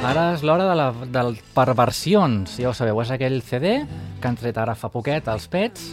Ara 0.07 0.31
és 0.33 0.45
l'hora 0.47 0.65
de 0.69 0.77
la, 0.79 0.87
del 1.13 1.35
perversions, 1.53 2.55
ja 2.61 2.71
ho 2.71 2.75
sabeu, 2.77 3.01
és 3.03 3.11
aquell 3.13 3.41
CD 3.45 3.81
que 4.21 4.29
han 4.29 4.39
tret 4.39 4.57
ara 4.61 4.77
fa 4.79 4.89
poquet 4.93 5.29
als 5.29 5.49
Pets. 5.51 5.91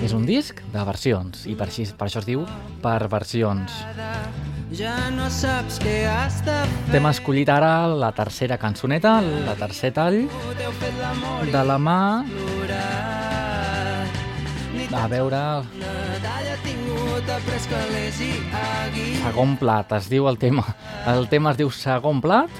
És 0.00 0.14
un 0.16 0.24
disc 0.28 0.62
de 0.72 0.84
versions, 0.86 1.44
i 1.50 1.56
per, 1.58 1.68
així, 1.68 1.88
per 1.98 2.08
això 2.08 2.22
es 2.22 2.28
diu 2.28 2.46
perversions. 2.84 3.74
Ja 4.76 4.94
no 5.10 5.26
saps 5.34 5.80
què 5.82 5.96
has 6.06 6.40
de 6.46 6.54
fer. 6.54 6.92
T'hem 6.92 7.10
escollit 7.10 7.50
ara 7.50 7.72
la 7.90 8.12
tercera 8.14 8.60
cançoneta, 8.60 9.18
la 9.20 9.58
tercer 9.58 9.92
tall, 9.96 10.22
de 11.50 11.64
la 11.66 11.80
mà... 11.82 12.00
A 14.92 15.06
veure, 15.06 15.40
segon 19.22 19.56
plat, 19.60 19.92
es 19.94 20.08
diu 20.10 20.26
el 20.26 20.38
tema. 20.38 20.64
El 21.06 21.28
tema 21.30 21.52
es 21.52 21.60
diu 21.60 21.70
segon 21.70 22.18
plat. 22.20 22.50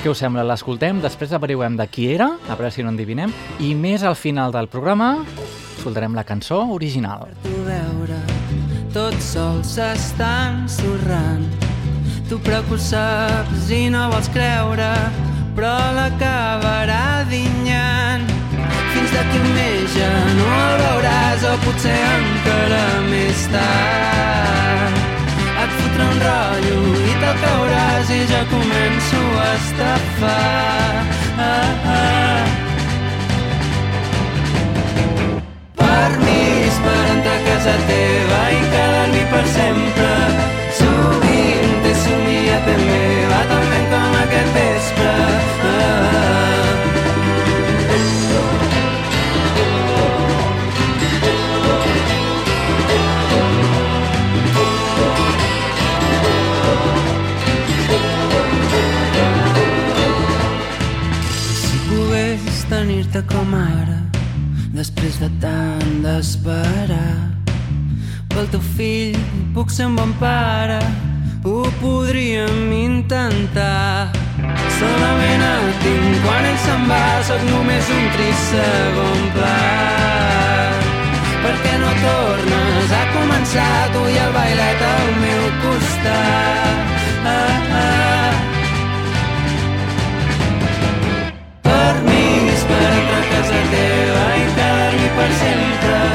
Què 0.00 0.08
us 0.12 0.22
sembla? 0.22 0.44
L'escoltem, 0.46 1.00
després 1.02 1.34
averiguem 1.36 1.74
de 1.76 1.86
qui 1.90 2.06
era, 2.14 2.30
a 2.48 2.54
veure 2.54 2.70
si 2.70 2.84
no 2.86 2.92
endivinem, 2.94 3.34
i 3.58 3.74
més 3.74 4.06
al 4.06 4.14
final 4.16 4.54
del 4.54 4.70
programa 4.70 5.16
escoltarem 5.76 6.14
la 6.14 6.24
cançó 6.28 6.62
original. 6.72 7.26
Tu 7.42 7.56
veure, 7.66 8.20
tots 8.94 9.32
sols 9.34 9.74
s'estan 9.74 10.66
sorrant. 10.70 11.48
Tu 12.30 12.38
però 12.46 12.62
que 12.68 12.76
ho 12.76 12.80
saps 12.80 13.72
i 13.74 13.88
no 13.90 14.06
vols 14.12 14.30
creure, 14.30 14.92
però 15.56 15.74
l'acabarà 15.98 17.24
dinyant. 17.28 18.49
Fins 18.92 19.10
d'aquí 19.16 19.42
un 19.42 19.50
mes 19.56 19.96
ja 19.96 20.12
no 20.38 20.48
el 20.60 20.76
veuràs 20.84 21.46
o 21.50 21.54
potser 21.66 21.98
encara 22.14 22.84
més 23.10 23.44
tard. 23.54 25.02
Et 25.64 25.76
fotrà 25.80 26.08
un 26.14 26.24
rotllo 26.26 26.80
i 27.10 27.18
te'l 27.24 27.44
cauràs 27.44 28.16
i 28.16 28.22
ja 28.32 28.42
començo 28.54 29.22
a 29.44 29.52
estafar. 29.60 30.40
Ah, 31.50 31.92
ah. 31.98 32.30
Per 36.84 37.00
entrar 37.12 37.34
a 37.36 37.40
casa 37.44 37.72
teva 37.88 38.38
i 38.56 38.60
quedar-m'hi 38.72 39.24
per 39.32 39.42
sempre. 39.56 40.12
Sovint 40.78 41.74
t'he 41.82 41.92
somiat 42.04 42.70
ben 42.70 42.80
meva, 42.86 43.42
tan 43.50 43.68
ben 43.74 43.84
com 43.92 44.16
aquest 44.22 44.56
vespre. 44.56 45.69
Tenir-te 63.20 63.34
com 63.34 63.54
ara, 63.54 64.00
després 64.72 65.18
de 65.18 65.28
tant 65.40 66.02
d'esperar, 66.02 67.30
pel 68.28 68.46
teu 68.50 68.60
fill 68.76 69.16
puc 69.54 69.70
ser 69.70 69.86
un 69.86 69.96
bon 69.96 70.12
pare, 70.20 70.80
ho 71.44 71.64
podríem 71.80 72.72
intentar. 72.72 74.12
Solament 74.78 75.42
el 75.42 75.72
tinc 75.82 76.24
quan 76.24 76.44
ell 76.44 76.58
se'n 76.64 76.86
va, 76.88 77.22
sóc 77.28 77.42
només 77.50 77.90
un 77.90 78.06
trist 78.16 78.52
segon 78.54 79.26
plat. 79.36 80.88
Per 81.42 81.54
què 81.64 81.74
no 81.80 81.92
tornes 82.04 82.92
a 82.92 83.02
començar 83.16 83.72
tu 83.94 84.04
i 84.08 84.20
el 84.26 84.32
bailet 84.36 84.86
al 84.92 85.10
meu 85.20 85.50
costat? 85.64 87.02
Ah, 87.24 87.74
ah. 87.84 88.39
Casa 93.40 93.60
quedar-m'hi 93.72 95.08
per 95.16 95.30
casa 95.32 95.50
ah. 95.50 96.08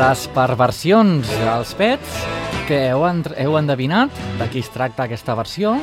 Les 0.00 0.22
perversions 0.32 1.28
dels 1.28 1.74
pets, 1.76 2.20
que 2.66 2.86
heu, 2.88 3.04
heu 3.04 3.56
endevinat 3.60 4.10
de 4.40 4.48
qui 4.48 4.64
es 4.64 4.70
tracta 4.72 5.04
aquesta 5.04 5.36
versió? 5.36 5.76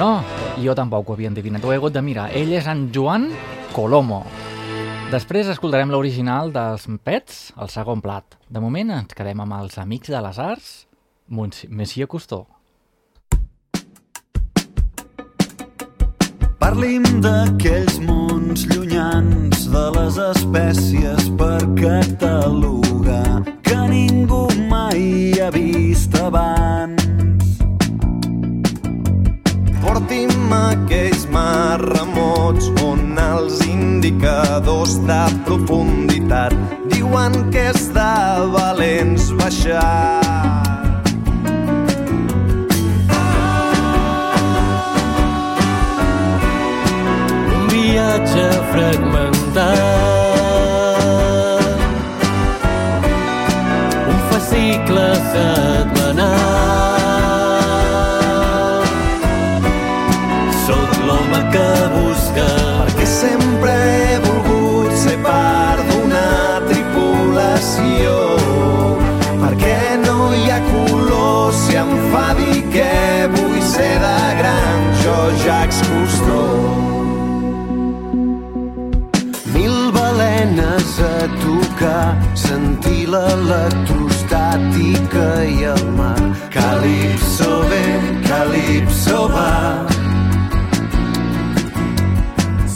No, 0.00 0.22
jo 0.62 0.74
tampoc 0.74 1.08
ho 1.08 1.14
havia 1.16 1.30
endevinat, 1.30 1.64
ho 1.64 1.72
he 1.72 1.78
hagut 1.78 1.94
de 1.94 2.02
mirar. 2.02 2.28
Ell 2.36 2.52
és 2.56 2.66
en 2.70 2.88
Joan 2.94 3.28
Colomo. 3.74 4.24
Després 5.12 5.48
escoltarem 5.48 5.88
l'original 5.88 6.52
dels 6.52 6.84
pets, 7.04 7.48
el 7.56 7.70
segon 7.72 8.02
plat. 8.04 8.36
De 8.48 8.60
moment 8.60 8.90
ens 8.98 9.14
quedem 9.16 9.40
amb 9.40 9.56
els 9.62 9.78
Amics 9.80 10.12
de 10.12 10.20
les 10.20 10.38
Arts, 10.38 10.70
Mons- 11.32 11.64
Monsieur 11.70 12.06
Cousteau. 12.08 12.46
Parlim 16.58 17.04
d'aquells 17.24 17.96
mons 18.04 18.66
llunyans 18.68 19.64
de 19.72 19.84
les 19.96 20.18
espècies 20.26 21.30
per 21.40 21.62
catalogar 21.80 23.40
que 23.64 23.78
ningú 23.88 24.44
mai 24.68 25.32
ha 25.40 25.48
vist 25.54 26.12
abans. 26.20 27.07
Porti'm 29.98 30.52
a 30.54 30.58
aquells 30.72 31.24
mars 31.34 31.82
remots 31.98 32.66
on 32.86 33.16
els 33.18 33.56
indicadors 33.66 34.92
de 35.08 35.22
profunditat 35.48 36.54
diuen 36.92 37.34
que 37.50 37.64
és 37.72 37.88
de 37.96 38.12
valents 38.52 39.24
baixar. 39.40 40.22
Un 47.56 47.64
viatge 47.72 48.46
fragmentat 48.70 49.82
Un 54.14 54.22
fascicle 54.30 55.08
setmanal 55.32 55.67
que 72.72 73.28
vull 73.34 73.60
ser 73.62 73.98
de 74.04 74.20
gran 74.40 74.80
jo, 75.02 75.18
Jacques 75.44 75.80
Cousteau. 75.88 76.58
Mil 79.54 79.76
balenes 79.92 80.88
a 81.00 81.02
tocar, 81.44 82.08
sentir 82.34 83.04
l'electrostàtica 83.14 85.28
i 85.44 85.46
el 85.74 85.84
mar. 85.98 86.22
Calipso 86.54 87.52
ve, 87.70 87.86
calipso 88.28 89.18
va. 89.34 89.56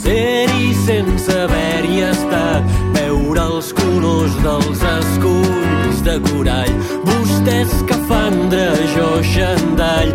Ser-hi 0.03 0.67
sense 0.85 1.31
haver-hi 1.45 1.97
estat, 2.09 2.63
veure 2.97 3.41
els 3.51 3.67
colors 3.77 4.33
dels 4.43 4.79
esculls 4.97 5.92
de 6.13 6.29
corall. 6.29 6.73
Vostè 7.05 7.61
escafandra, 7.61 8.67
jo 8.93 9.09
xandall, 9.33 10.11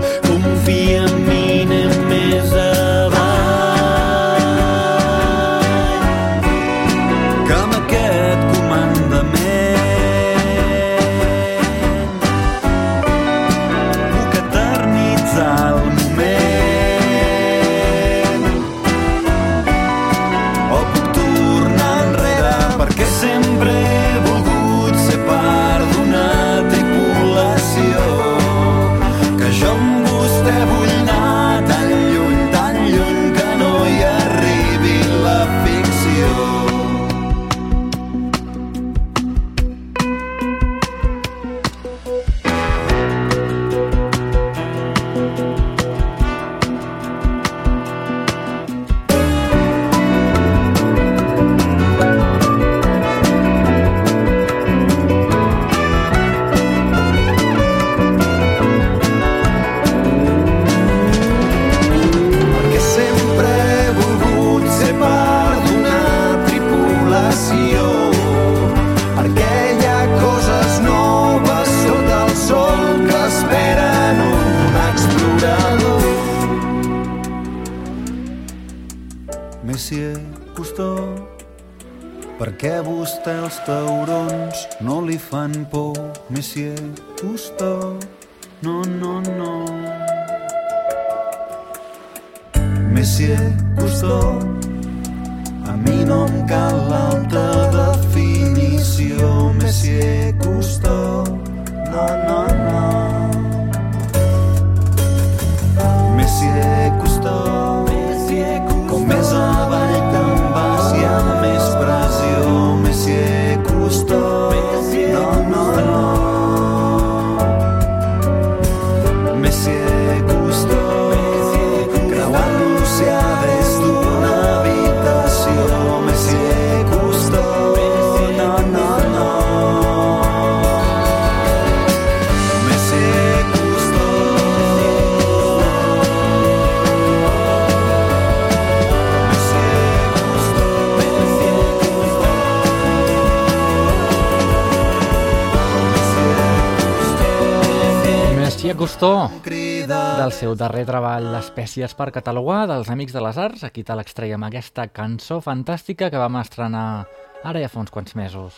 seu 150.38 150.52
darrer 150.54 150.84
treball 150.86 151.32
Espècies 151.34 151.96
per 151.98 152.12
catalogar, 152.14 152.68
dels 152.70 152.86
Amics 152.92 153.14
de 153.16 153.22
les 153.24 153.38
Arts, 153.42 153.64
aquí 153.66 153.82
te 153.82 153.94
l'extraiem 153.98 154.44
aquesta 154.46 154.84
cançó 154.94 155.40
fantàstica 155.42 156.12
que 156.12 156.20
vam 156.20 156.38
estrenar 156.38 157.08
ara 157.42 157.62
ja 157.64 157.70
fa 157.72 157.80
uns 157.82 157.90
quants 157.90 158.14
mesos. 158.14 158.54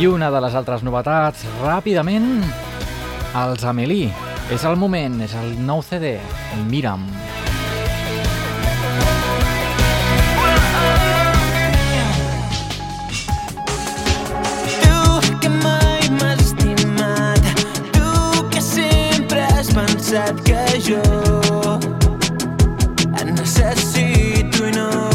I 0.00 0.08
una 0.08 0.30
de 0.32 0.40
les 0.40 0.56
altres 0.56 0.86
novetats, 0.88 1.44
ràpidament, 1.60 2.46
els 3.42 3.68
Amélie. 3.68 4.08
És 4.52 4.64
el 4.64 4.80
moment, 4.80 5.20
és 5.20 5.36
el 5.36 5.52
nou 5.68 5.84
CD, 5.84 6.16
Mira'm. 6.70 7.04
Tu 7.10 7.31
has 20.14 20.32
pensat 20.32 20.42
que 20.44 20.80
jo 20.80 21.00
et 23.18 23.32
necessito 23.32 24.66
i 24.66 24.72
no 24.72 25.11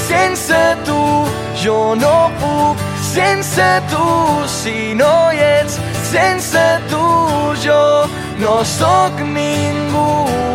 Sense 0.06 0.76
tu 0.84 1.00
jo 1.62 1.94
no 1.94 2.30
puc, 2.40 2.76
sense 3.12 3.70
tu 3.90 4.06
si 4.46 4.94
no 4.94 5.30
hi 5.30 5.42
ets, 5.60 5.80
sense 6.12 6.66
tu 6.90 7.04
jo 7.64 8.06
no 8.38 8.62
sóc 8.64 9.20
ningú. 9.20 10.49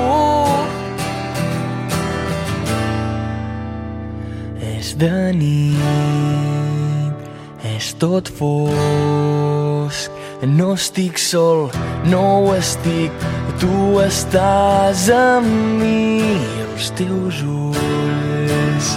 És 4.86 4.94
de 5.02 5.34
nit, 5.34 7.18
és 7.66 7.98
tot 7.98 8.30
fosc, 8.38 10.14
no 10.46 10.78
estic 10.78 11.18
sol, 11.18 11.74
no 12.06 12.22
ho 12.44 12.54
estic, 12.54 13.10
tu 13.58 13.98
estàs 14.04 15.10
amb 15.10 15.50
mi, 15.80 16.22
els 16.68 16.94
teus 17.00 17.42
ulls 17.50 18.88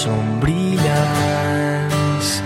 són 0.00 0.40
brillants 0.42 2.42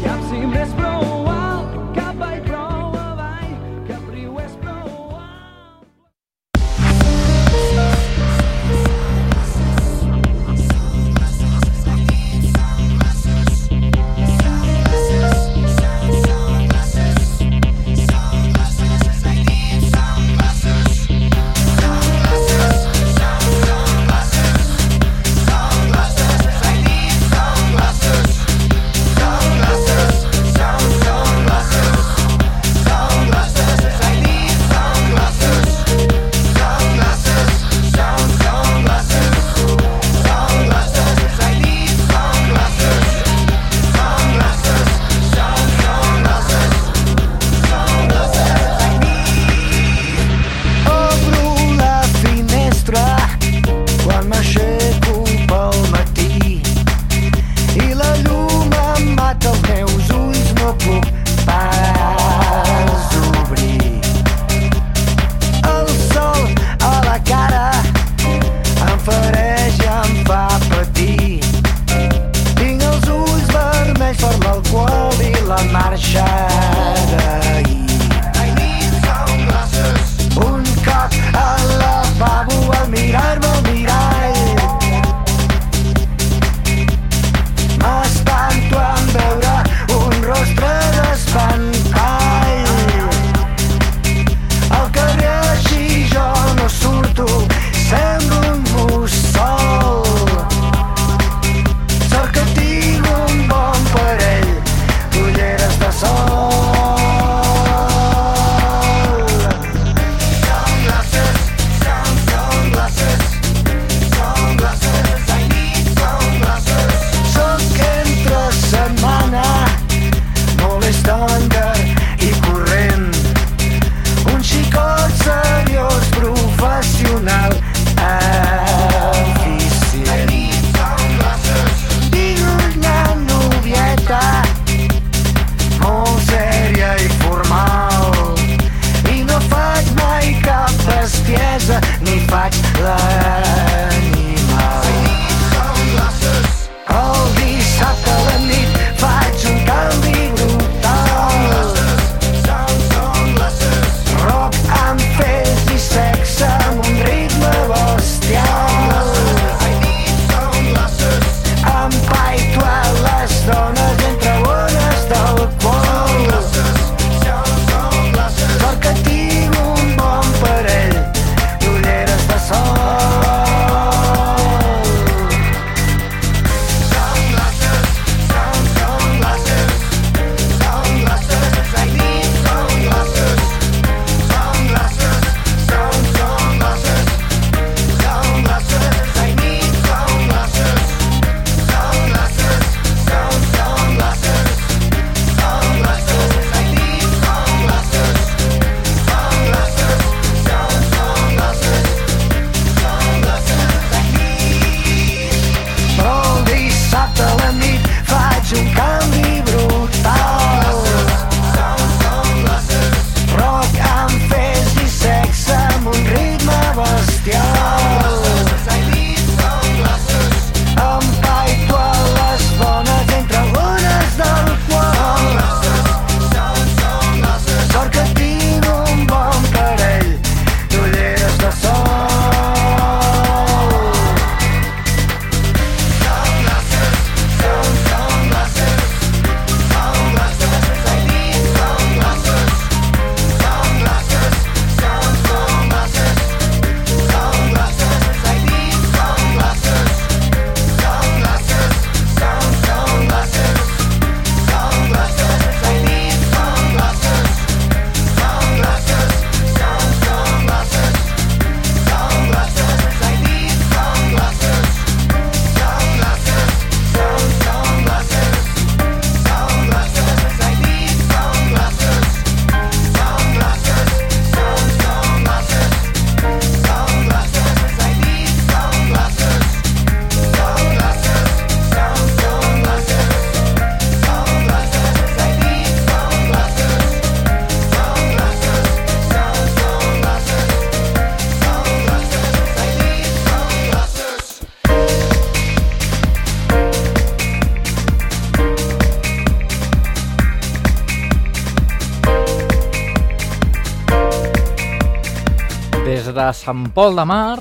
Sant 306.49 306.71
Pol 306.73 306.95
de 306.97 307.05
Mar, 307.05 307.37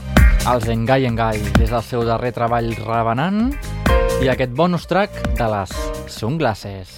els 0.51 0.65
Engai 0.73 1.05
Engai, 1.07 1.39
des 1.55 1.71
del 1.71 1.85
seu 1.87 2.03
darrer 2.03 2.33
treball 2.35 2.67
Revenant, 2.81 3.53
i 4.19 4.27
aquest 4.27 4.51
bonus 4.51 4.89
track 4.91 5.23
de 5.39 5.47
les 5.53 5.79
Sunglasses. 6.11 6.96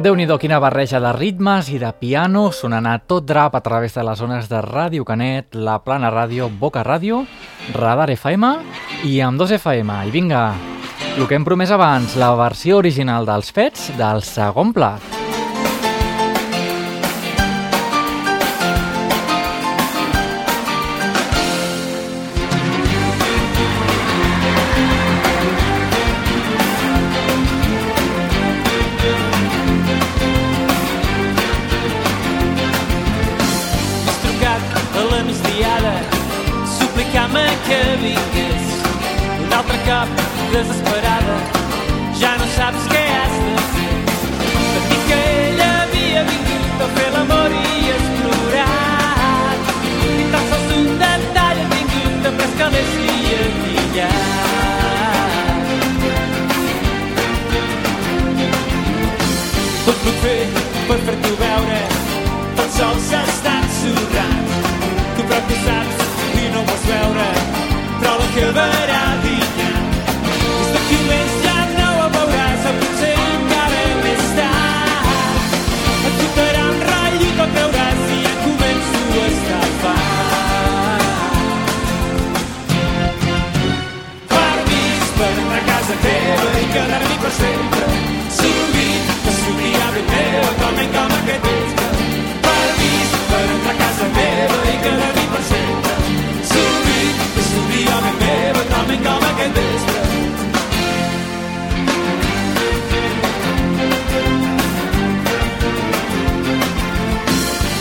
Déu 0.00 0.14
nhi 0.16 0.24
quina 0.40 0.58
barreja 0.60 1.00
de 1.00 1.10
ritmes 1.12 1.68
i 1.68 1.78
de 1.78 1.90
piano 1.92 2.50
sonant 2.52 2.86
a 2.86 2.98
tot 2.98 3.26
drap 3.26 3.54
a 3.54 3.60
través 3.60 3.94
de 3.94 4.02
les 4.02 4.18
zones 4.18 4.48
de 4.48 4.60
Ràdio 4.62 5.04
Canet, 5.04 5.54
La 5.54 5.78
Plana 5.84 6.10
Ràdio, 6.10 6.48
Boca 6.48 6.82
Ràdio, 6.82 7.26
Radar 7.74 8.08
FM 8.10 8.56
i 9.04 9.20
amb 9.20 9.38
2 9.38 9.56
FM. 9.58 10.00
I 10.08 10.10
vinga, 10.10 10.54
el 11.18 11.26
que 11.26 11.36
hem 11.36 11.44
promès 11.44 11.70
abans, 11.70 12.16
la 12.16 12.32
versió 12.34 12.78
original 12.78 13.26
dels 13.26 13.52
fets 13.52 13.90
del 13.98 14.22
segon 14.22 14.72
plat. 14.72 15.19
Quedar-m'hi 86.72 87.16
per 87.22 87.30
sempre 87.36 87.84
que 89.24 89.32
s'obria 89.38 89.86
ben 89.94 90.06
meu 90.10 90.44
com 90.60 90.76
en 90.82 90.90
com 90.94 91.14
aquest 91.16 91.46
vespre 91.46 91.88
permís 92.44 93.10
per 93.30 93.40
entrar 93.54 93.74
a 93.74 93.78
casa 93.80 94.06
meva 94.18 94.58
i 94.72 94.76
quedar-m'hi 94.84 95.26
per 95.32 95.42
sempre 95.48 95.94
que 97.34 97.42
s'obria 97.48 97.98
ben 98.06 98.16
meu 98.22 98.60
com 98.70 98.94
en 98.96 99.02
com 99.08 99.26
aquest 99.30 99.58
vespre 99.58 99.98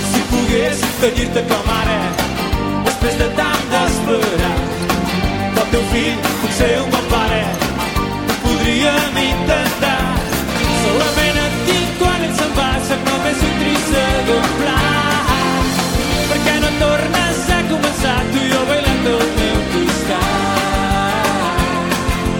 si 0.10 0.28
pogués 0.34 0.86
tenir-te 1.06 1.48
com 1.54 1.74
ara 1.78 2.02
després 2.90 3.24
de 3.24 3.32
tant 3.42 3.66
d'esperar 3.74 4.54
del 5.58 5.74
teu 5.76 5.90
fill 5.96 6.24
potser 6.44 6.76
un 6.84 6.96
bon 6.98 7.12
pare 7.18 7.69
podríem 8.70 9.18
intentar. 9.18 10.14
Solament 10.84 11.38
et 11.42 11.56
dic 11.68 11.88
quan 11.98 12.26
ell 12.26 12.36
se'n 12.38 12.52
va 12.58 12.70
soc 12.88 13.02
només 13.08 13.40
un 13.48 13.54
trist 13.62 13.88
segon 13.94 14.50
pla 14.60 14.82
perquè 16.30 16.56
no 16.64 16.70
tornes 16.82 17.40
a 17.56 17.60
començar 17.72 18.18
tu 18.34 18.38
i 18.44 18.52
jo 18.52 18.62
bailant 18.70 19.08
al 19.14 19.26
meu 19.40 19.58
costat? 19.74 20.20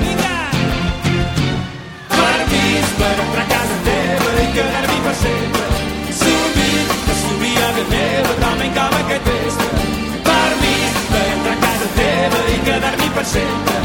Vinga! 0.04 0.38
Permís 2.14 2.88
per 3.02 3.16
entrar 3.26 3.46
a 3.48 3.50
casa 3.56 3.78
teva 3.90 4.30
i 4.44 4.48
quedar-m'hi 4.60 5.00
per 5.08 5.16
sempre. 5.24 5.66
Sovint 6.22 6.94
que 7.08 7.18
s'obria 7.24 7.68
ben 7.80 7.90
meva 7.96 8.38
com 8.46 8.66
en 8.68 8.72
com 8.78 8.94
aquest 9.02 9.34
vespre 9.34 9.70
permís 10.30 10.94
per 11.10 11.26
entrar 11.34 11.58
a 11.58 11.62
casa 11.66 11.92
teva 11.98 12.40
i 12.54 12.62
quedar-m'hi 12.70 13.10
per 13.18 13.28
sempre 13.34 13.80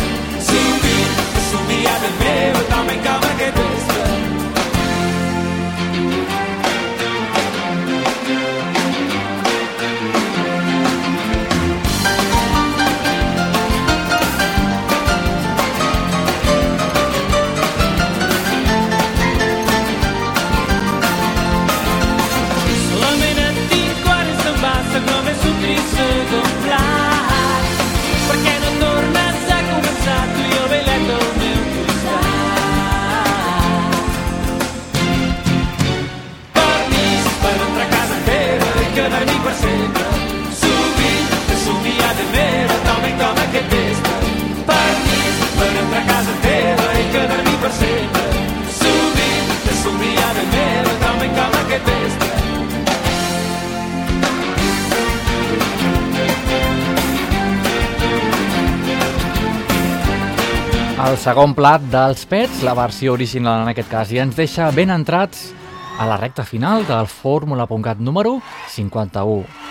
que 1.85 1.91
s'obria 1.91 1.99
ben 1.99 2.14
meva 2.18 2.62
com 2.70 2.89
en 2.91 3.01
com 3.03 3.30
aquest 3.30 3.94
com 43.21 43.41
aquest 43.45 43.75
vespre. 43.75 44.15
Permís 44.69 45.41
per 45.59 45.71
entrar 45.83 46.03
a 46.03 46.07
casa 46.11 46.35
teva 46.45 46.87
i 47.01 47.05
quedar-m'hi 47.15 47.57
per 47.65 47.73
sempre. 47.79 48.25
Sovint 48.79 49.51
que 49.65 49.75
somia 49.83 50.29
de 50.39 50.45
meva, 50.55 50.95
en 51.25 51.35
com 51.41 51.59
aquest 51.62 51.91
vespre. 51.91 52.31
El 61.05 61.19
segon 61.21 61.53
plat 61.53 61.83
dels 61.93 62.25
Pets, 62.25 62.62
la 62.65 62.73
versió 62.79 63.12
original 63.12 63.67
en 63.67 63.75
aquest 63.75 63.91
cas, 63.91 64.15
i 64.15 64.23
ens 64.23 64.39
deixa 64.39 64.71
ben 64.73 64.95
entrats 64.95 65.51
a 65.99 66.09
la 66.09 66.17
recta 66.17 66.47
final 66.49 66.89
del 66.89 67.07
Fórmula.cat 67.12 68.01
número 68.01 68.41
51. 68.73 69.64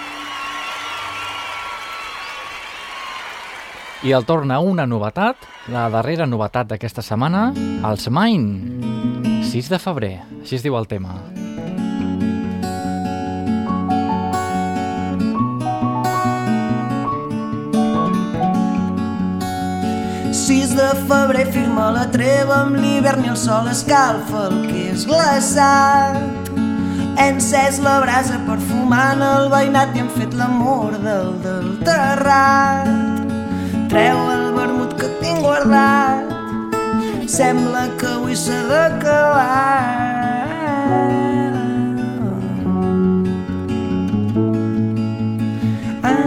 I 4.03 4.11
el 4.11 4.25
torna 4.27 4.57
una 4.59 4.83
novetat, 4.83 5.45
la 5.71 5.85
darrera 5.87 6.25
novetat 6.27 6.67
d'aquesta 6.67 6.99
setmana, 6.99 7.53
els 7.87 8.09
Mine. 8.11 8.81
6 9.47 9.69
de 9.71 9.79
febrer, 9.79 10.17
així 10.41 10.57
es 10.57 10.65
diu 10.65 10.75
el 10.75 10.89
tema. 10.91 11.13
6 20.33 20.75
de 20.75 20.89
febrer 21.07 21.47
firma 21.55 21.87
la 21.95 22.03
treva 22.11 22.59
amb 22.65 22.75
l'hivern 22.75 23.23
i 23.23 23.31
el 23.31 23.39
sol 23.39 23.71
escalfa 23.71 24.49
el 24.49 24.59
que 24.67 24.83
és 24.97 25.07
glaçat. 25.07 26.51
Hem 27.15 27.39
encès 27.39 27.79
la 27.79 28.01
brasa 28.03 28.43
perfumant 28.51 29.23
el 29.23 29.47
veïnat 29.53 29.95
i 29.95 30.03
hem 30.03 30.11
fet 30.19 30.35
l'amor 30.35 30.99
del 31.07 31.35
del 31.47 31.75
terrat 31.87 33.12
treu 33.93 34.19
el 34.33 34.45
vermut 34.57 34.93
que 34.97 35.07
tinc 35.21 35.43
guardat. 35.45 36.31
Sembla 37.29 37.83
que 37.99 38.07
avui 38.17 38.35
s'ha 38.43 38.59
d'acabar. 38.69 39.91
Ah. 46.03 46.19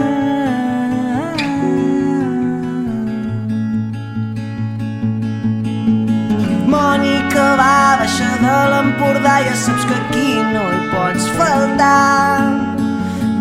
que 7.33 7.47
va 7.59 7.73
baixar 7.99 8.35
de 8.43 8.55
l'Empordà 8.71 9.33
ja 9.45 9.55
saps 9.63 9.83
que 9.89 9.97
aquí 9.97 10.29
no 10.53 10.63
hi 10.73 10.79
pots 10.93 11.27
faltar 11.37 12.39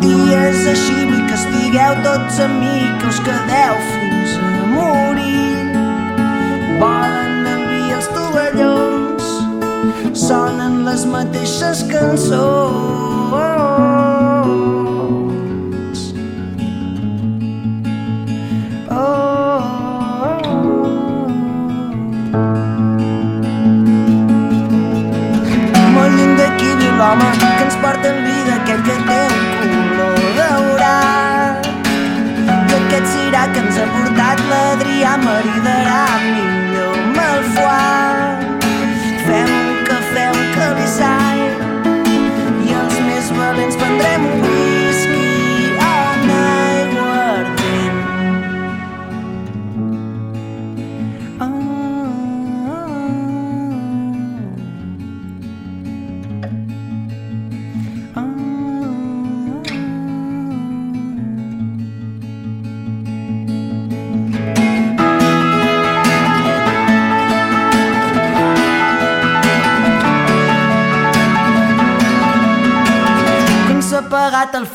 dies 0.03 0.67
així 0.73 0.99
vull 1.05 1.23
que 1.29 1.39
estigueu 1.39 1.95
tots 2.09 2.43
amics 2.49 2.99
que 3.01 3.09
us 3.15 3.23
quedeu 3.29 3.81
fins 3.87 4.06
Volen 6.81 7.63
mi 7.69 7.93
els 7.97 8.09
tovallons, 8.13 9.25
sonen 10.27 10.83
les 10.89 11.05
mateixes 11.09 11.85
cançons. 11.93 13.37
Molt 25.97 26.13
lluny 26.19 26.35
d'aquí 26.37 26.71
viu 26.83 26.93
l'home 27.01 27.31
que 27.41 27.49
ens 27.65 27.77
porta 27.81 28.13
en 28.13 28.19
vida, 28.27 28.59
aquell 28.61 28.83
que 28.91 28.97
té 29.09 29.23
un 29.31 29.89
color 29.97 30.29
daurat. 30.43 31.73
I 32.53 32.79
aquest 32.83 33.11
cirà 33.15 33.49
que 33.55 33.65
ens 33.65 33.81
ha 33.81 33.89
portat 33.97 34.45
l'Adrià 34.53 35.17
maridarà 35.25 35.99
amb 36.19 36.66
el 37.59 38.16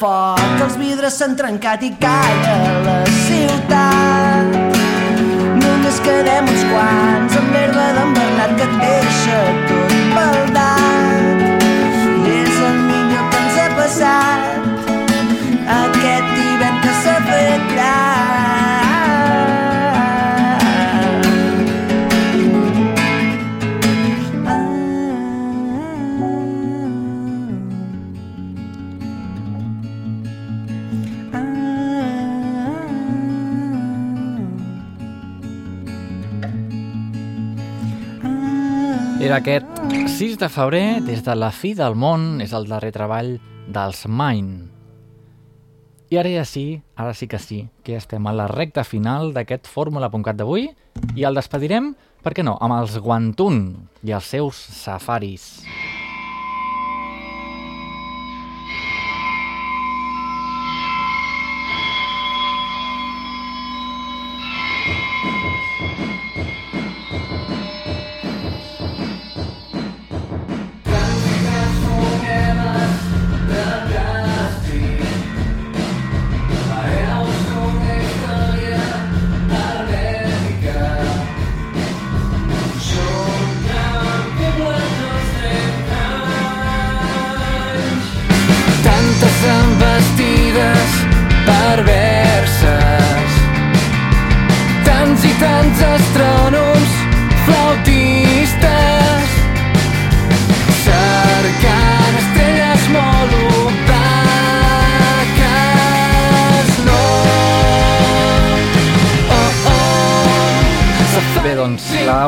foc, 0.02 0.62
els 0.66 0.78
vidres 0.82 1.18
s'han 1.20 1.36
trencat 1.38 1.84
i 1.86 1.92
calla 2.02 2.56
la 2.88 2.98
ciutat. 3.28 4.56
Només 5.62 6.00
quedem 6.08 6.50
uns 6.50 6.64
quants 6.72 7.38
amb 7.38 7.54
l'herba 7.54 7.86
d'en 7.98 8.01
6 40.22 40.38
de 40.38 40.50
febrer, 40.54 41.02
des 41.02 41.24
de 41.26 41.34
la 41.34 41.48
fi 41.50 41.72
del 41.74 41.96
món, 41.98 42.44
és 42.46 42.52
el 42.54 42.68
darrer 42.70 42.92
treball 42.94 43.32
dels 43.74 44.04
Mine. 44.06 44.68
I 46.14 46.20
ara 46.22 46.30
ja 46.30 46.44
sí, 46.46 46.84
ara 46.94 47.16
sí 47.18 47.26
que 47.26 47.40
sí, 47.42 47.64
que 47.82 47.96
estem 47.98 48.30
a 48.30 48.34
la 48.38 48.46
recta 48.52 48.84
final 48.86 49.34
d'aquest 49.34 49.66
Fórmula.cat 49.66 50.38
d'avui 50.38 50.68
i 51.18 51.26
el 51.26 51.42
despedirem, 51.42 51.96
per 52.22 52.36
què 52.38 52.46
no, 52.46 52.54
amb 52.62 52.78
els 52.78 53.00
Guantun 53.02 53.64
i 54.06 54.14
els 54.14 54.30
seus 54.30 54.62
safaris. 54.84 55.64
Tantes 55.66 56.01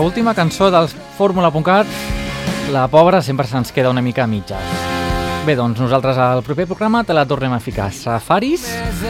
última 0.03 0.33
cançó 0.35 0.69
del 0.69 0.87
Fórmula.cat, 1.17 1.87
la 2.71 2.87
pobra 2.91 3.21
sempre 3.21 3.47
se'ns 3.47 3.71
queda 3.71 3.89
una 3.89 4.01
mica 4.01 4.25
a 4.25 4.27
mitges. 4.27 4.81
Bé, 5.47 5.55
doncs 5.55 5.79
nosaltres 5.79 6.17
al 6.19 6.43
proper 6.43 6.65
programa 6.67 7.03
te 7.07 7.15
la 7.15 7.23
tornem 7.25 7.53
a 7.55 7.59
ficar. 7.63 7.89
Safaris 7.95 8.65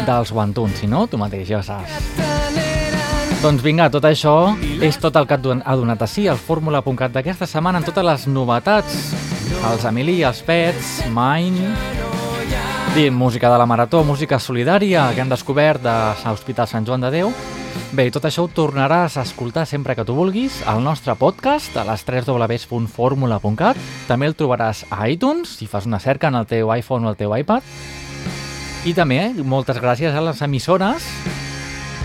dels 0.05 0.31
Guantuns, 0.31 0.77
si 0.81 0.87
no, 0.87 1.07
tu 1.07 1.17
mateix 1.17 1.47
ja 1.49 1.63
saps. 1.65 2.21
Doncs 3.41 3.63
vinga, 3.65 3.89
tot 3.89 4.05
això 4.05 4.53
és 4.81 4.99
tot 5.01 5.17
el 5.17 5.25
que 5.27 5.35
ha 5.35 5.75
donat 5.75 6.05
a 6.05 6.07
si 6.07 6.27
el 6.29 6.37
Fórmula.cat 6.37 7.11
d'aquesta 7.17 7.49
setmana 7.49 7.81
amb 7.81 7.89
totes 7.89 8.05
les 8.05 8.27
novetats. 8.29 9.01
Els 9.71 9.89
Emili, 9.89 10.21
els 10.23 10.45
Pets, 10.45 10.93
Mine... 11.09 11.73
Música 13.09 13.49
de 13.49 13.57
la 13.57 13.65
Marató, 13.65 14.03
música 14.05 14.37
solidària 14.37 15.07
que 15.15 15.21
han 15.23 15.31
descobert 15.31 15.81
de 15.81 15.93
l'Hospital 16.27 16.67
Sant 16.69 16.85
Joan 16.85 17.01
de 17.01 17.09
Déu. 17.09 17.31
Bé, 17.93 18.07
tot 18.09 18.23
això 18.25 18.47
ho 18.47 18.49
tornaràs 18.49 19.19
a 19.21 19.23
escoltar 19.27 19.67
sempre 19.69 19.93
que 19.93 20.01
tu 20.01 20.15
vulguis 20.17 20.55
al 20.65 20.79
nostre 20.81 21.13
podcast 21.13 21.75
a 21.77 21.83
les 21.85 22.01
3 22.07 22.25
www.formula.cat. 22.25 23.77
També 24.07 24.25
el 24.25 24.33
trobaràs 24.33 24.81
a 24.89 25.05
iTunes, 25.13 25.51
si 25.59 25.67
fas 25.69 25.85
una 25.85 25.99
cerca 26.01 26.31
en 26.33 26.39
el 26.39 26.47
teu 26.49 26.71
iPhone 26.73 27.05
o 27.05 27.11
el 27.11 27.19
teu 27.19 27.35
iPad. 27.37 27.61
I 28.89 28.95
també 28.97 29.19
eh, 29.27 29.45
moltes 29.45 29.77
gràcies 29.77 30.09
a 30.09 30.25
les 30.25 30.41
emissores 30.41 31.05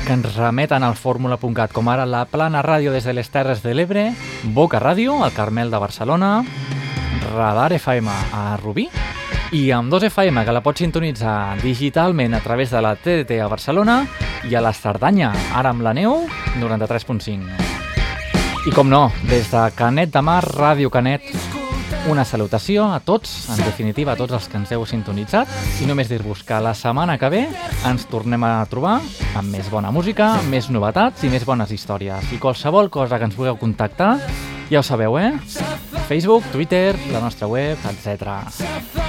que 0.04 0.12
ens 0.12 0.28
remeten 0.36 0.84
al 0.84 1.00
fórmula.cat, 1.00 1.72
com 1.72 1.88
ara 1.88 2.04
la 2.04 2.26
Plana 2.28 2.60
Ràdio 2.60 2.92
des 2.92 3.08
de 3.08 3.16
les 3.16 3.32
Terres 3.32 3.64
de 3.64 3.72
l'Ebre, 3.72 4.10
Boca 4.44 4.84
Ràdio, 4.84 5.22
al 5.24 5.32
Carmel 5.32 5.72
de 5.72 5.80
Barcelona, 5.80 6.42
Radar 7.32 7.72
FM 7.80 8.12
a 8.12 8.44
Rubí, 8.60 8.90
i 9.52 9.70
amb 9.72 9.92
2FM, 9.92 10.44
que 10.44 10.52
la 10.52 10.60
pots 10.60 10.82
sintonitzar 10.82 11.56
digitalment 11.62 12.34
a 12.36 12.40
través 12.44 12.70
de 12.70 12.82
la 12.84 12.94
TDT 12.96 13.38
a 13.40 13.48
Barcelona 13.48 14.02
i 14.44 14.54
a 14.54 14.60
la 14.60 14.74
Cerdanya, 14.76 15.32
ara 15.56 15.72
amb 15.72 15.80
la 15.86 15.94
neu, 15.96 16.26
93.5. 16.60 18.68
I 18.68 18.74
com 18.76 18.90
no, 18.92 19.06
des 19.30 19.48
de 19.48 19.62
Canet 19.78 20.12
de 20.12 20.20
Mar, 20.20 20.42
Ràdio 20.44 20.92
Canet, 20.92 21.24
una 22.12 22.26
salutació 22.28 22.90
a 22.92 23.00
tots, 23.00 23.48
en 23.48 23.64
definitiva 23.64 24.12
a 24.12 24.20
tots 24.20 24.36
els 24.36 24.48
que 24.48 24.60
ens 24.60 24.72
heu 24.76 24.84
sintonitzat, 24.88 25.48
i 25.80 25.88
només 25.88 26.12
dir-vos 26.12 26.44
que 26.44 26.60
la 26.60 26.76
setmana 26.76 27.16
que 27.16 27.32
ve 27.32 27.46
ens 27.88 28.04
tornem 28.12 28.44
a 28.44 28.66
trobar 28.68 28.98
amb 29.32 29.48
més 29.48 29.72
bona 29.72 29.92
música, 29.94 30.34
més 30.52 30.68
novetats 30.68 31.24
i 31.24 31.32
més 31.32 31.48
bones 31.48 31.72
històries. 31.72 32.34
I 32.36 32.42
qualsevol 32.42 32.92
cosa 32.92 33.16
que 33.16 33.30
ens 33.30 33.36
vulgueu 33.36 33.56
contactar, 33.56 34.18
ja 34.68 34.82
ho 34.82 34.84
sabeu, 34.84 35.16
eh? 35.16 35.32
Facebook, 36.08 36.44
Twitter, 36.50 36.96
la 37.12 37.20
nostra 37.20 37.46
web, 37.46 37.76
etc. 37.90 38.32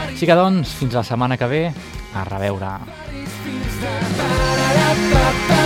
Així 0.10 0.28
que 0.28 0.36
doncs, 0.36 0.76
fins 0.82 1.00
la 1.00 1.06
setmana 1.08 1.40
que 1.40 1.48
ve, 1.48 1.64
a 2.12 2.26
reveure. 2.28 2.76
Ba-da-da-ba-ba 4.20 5.59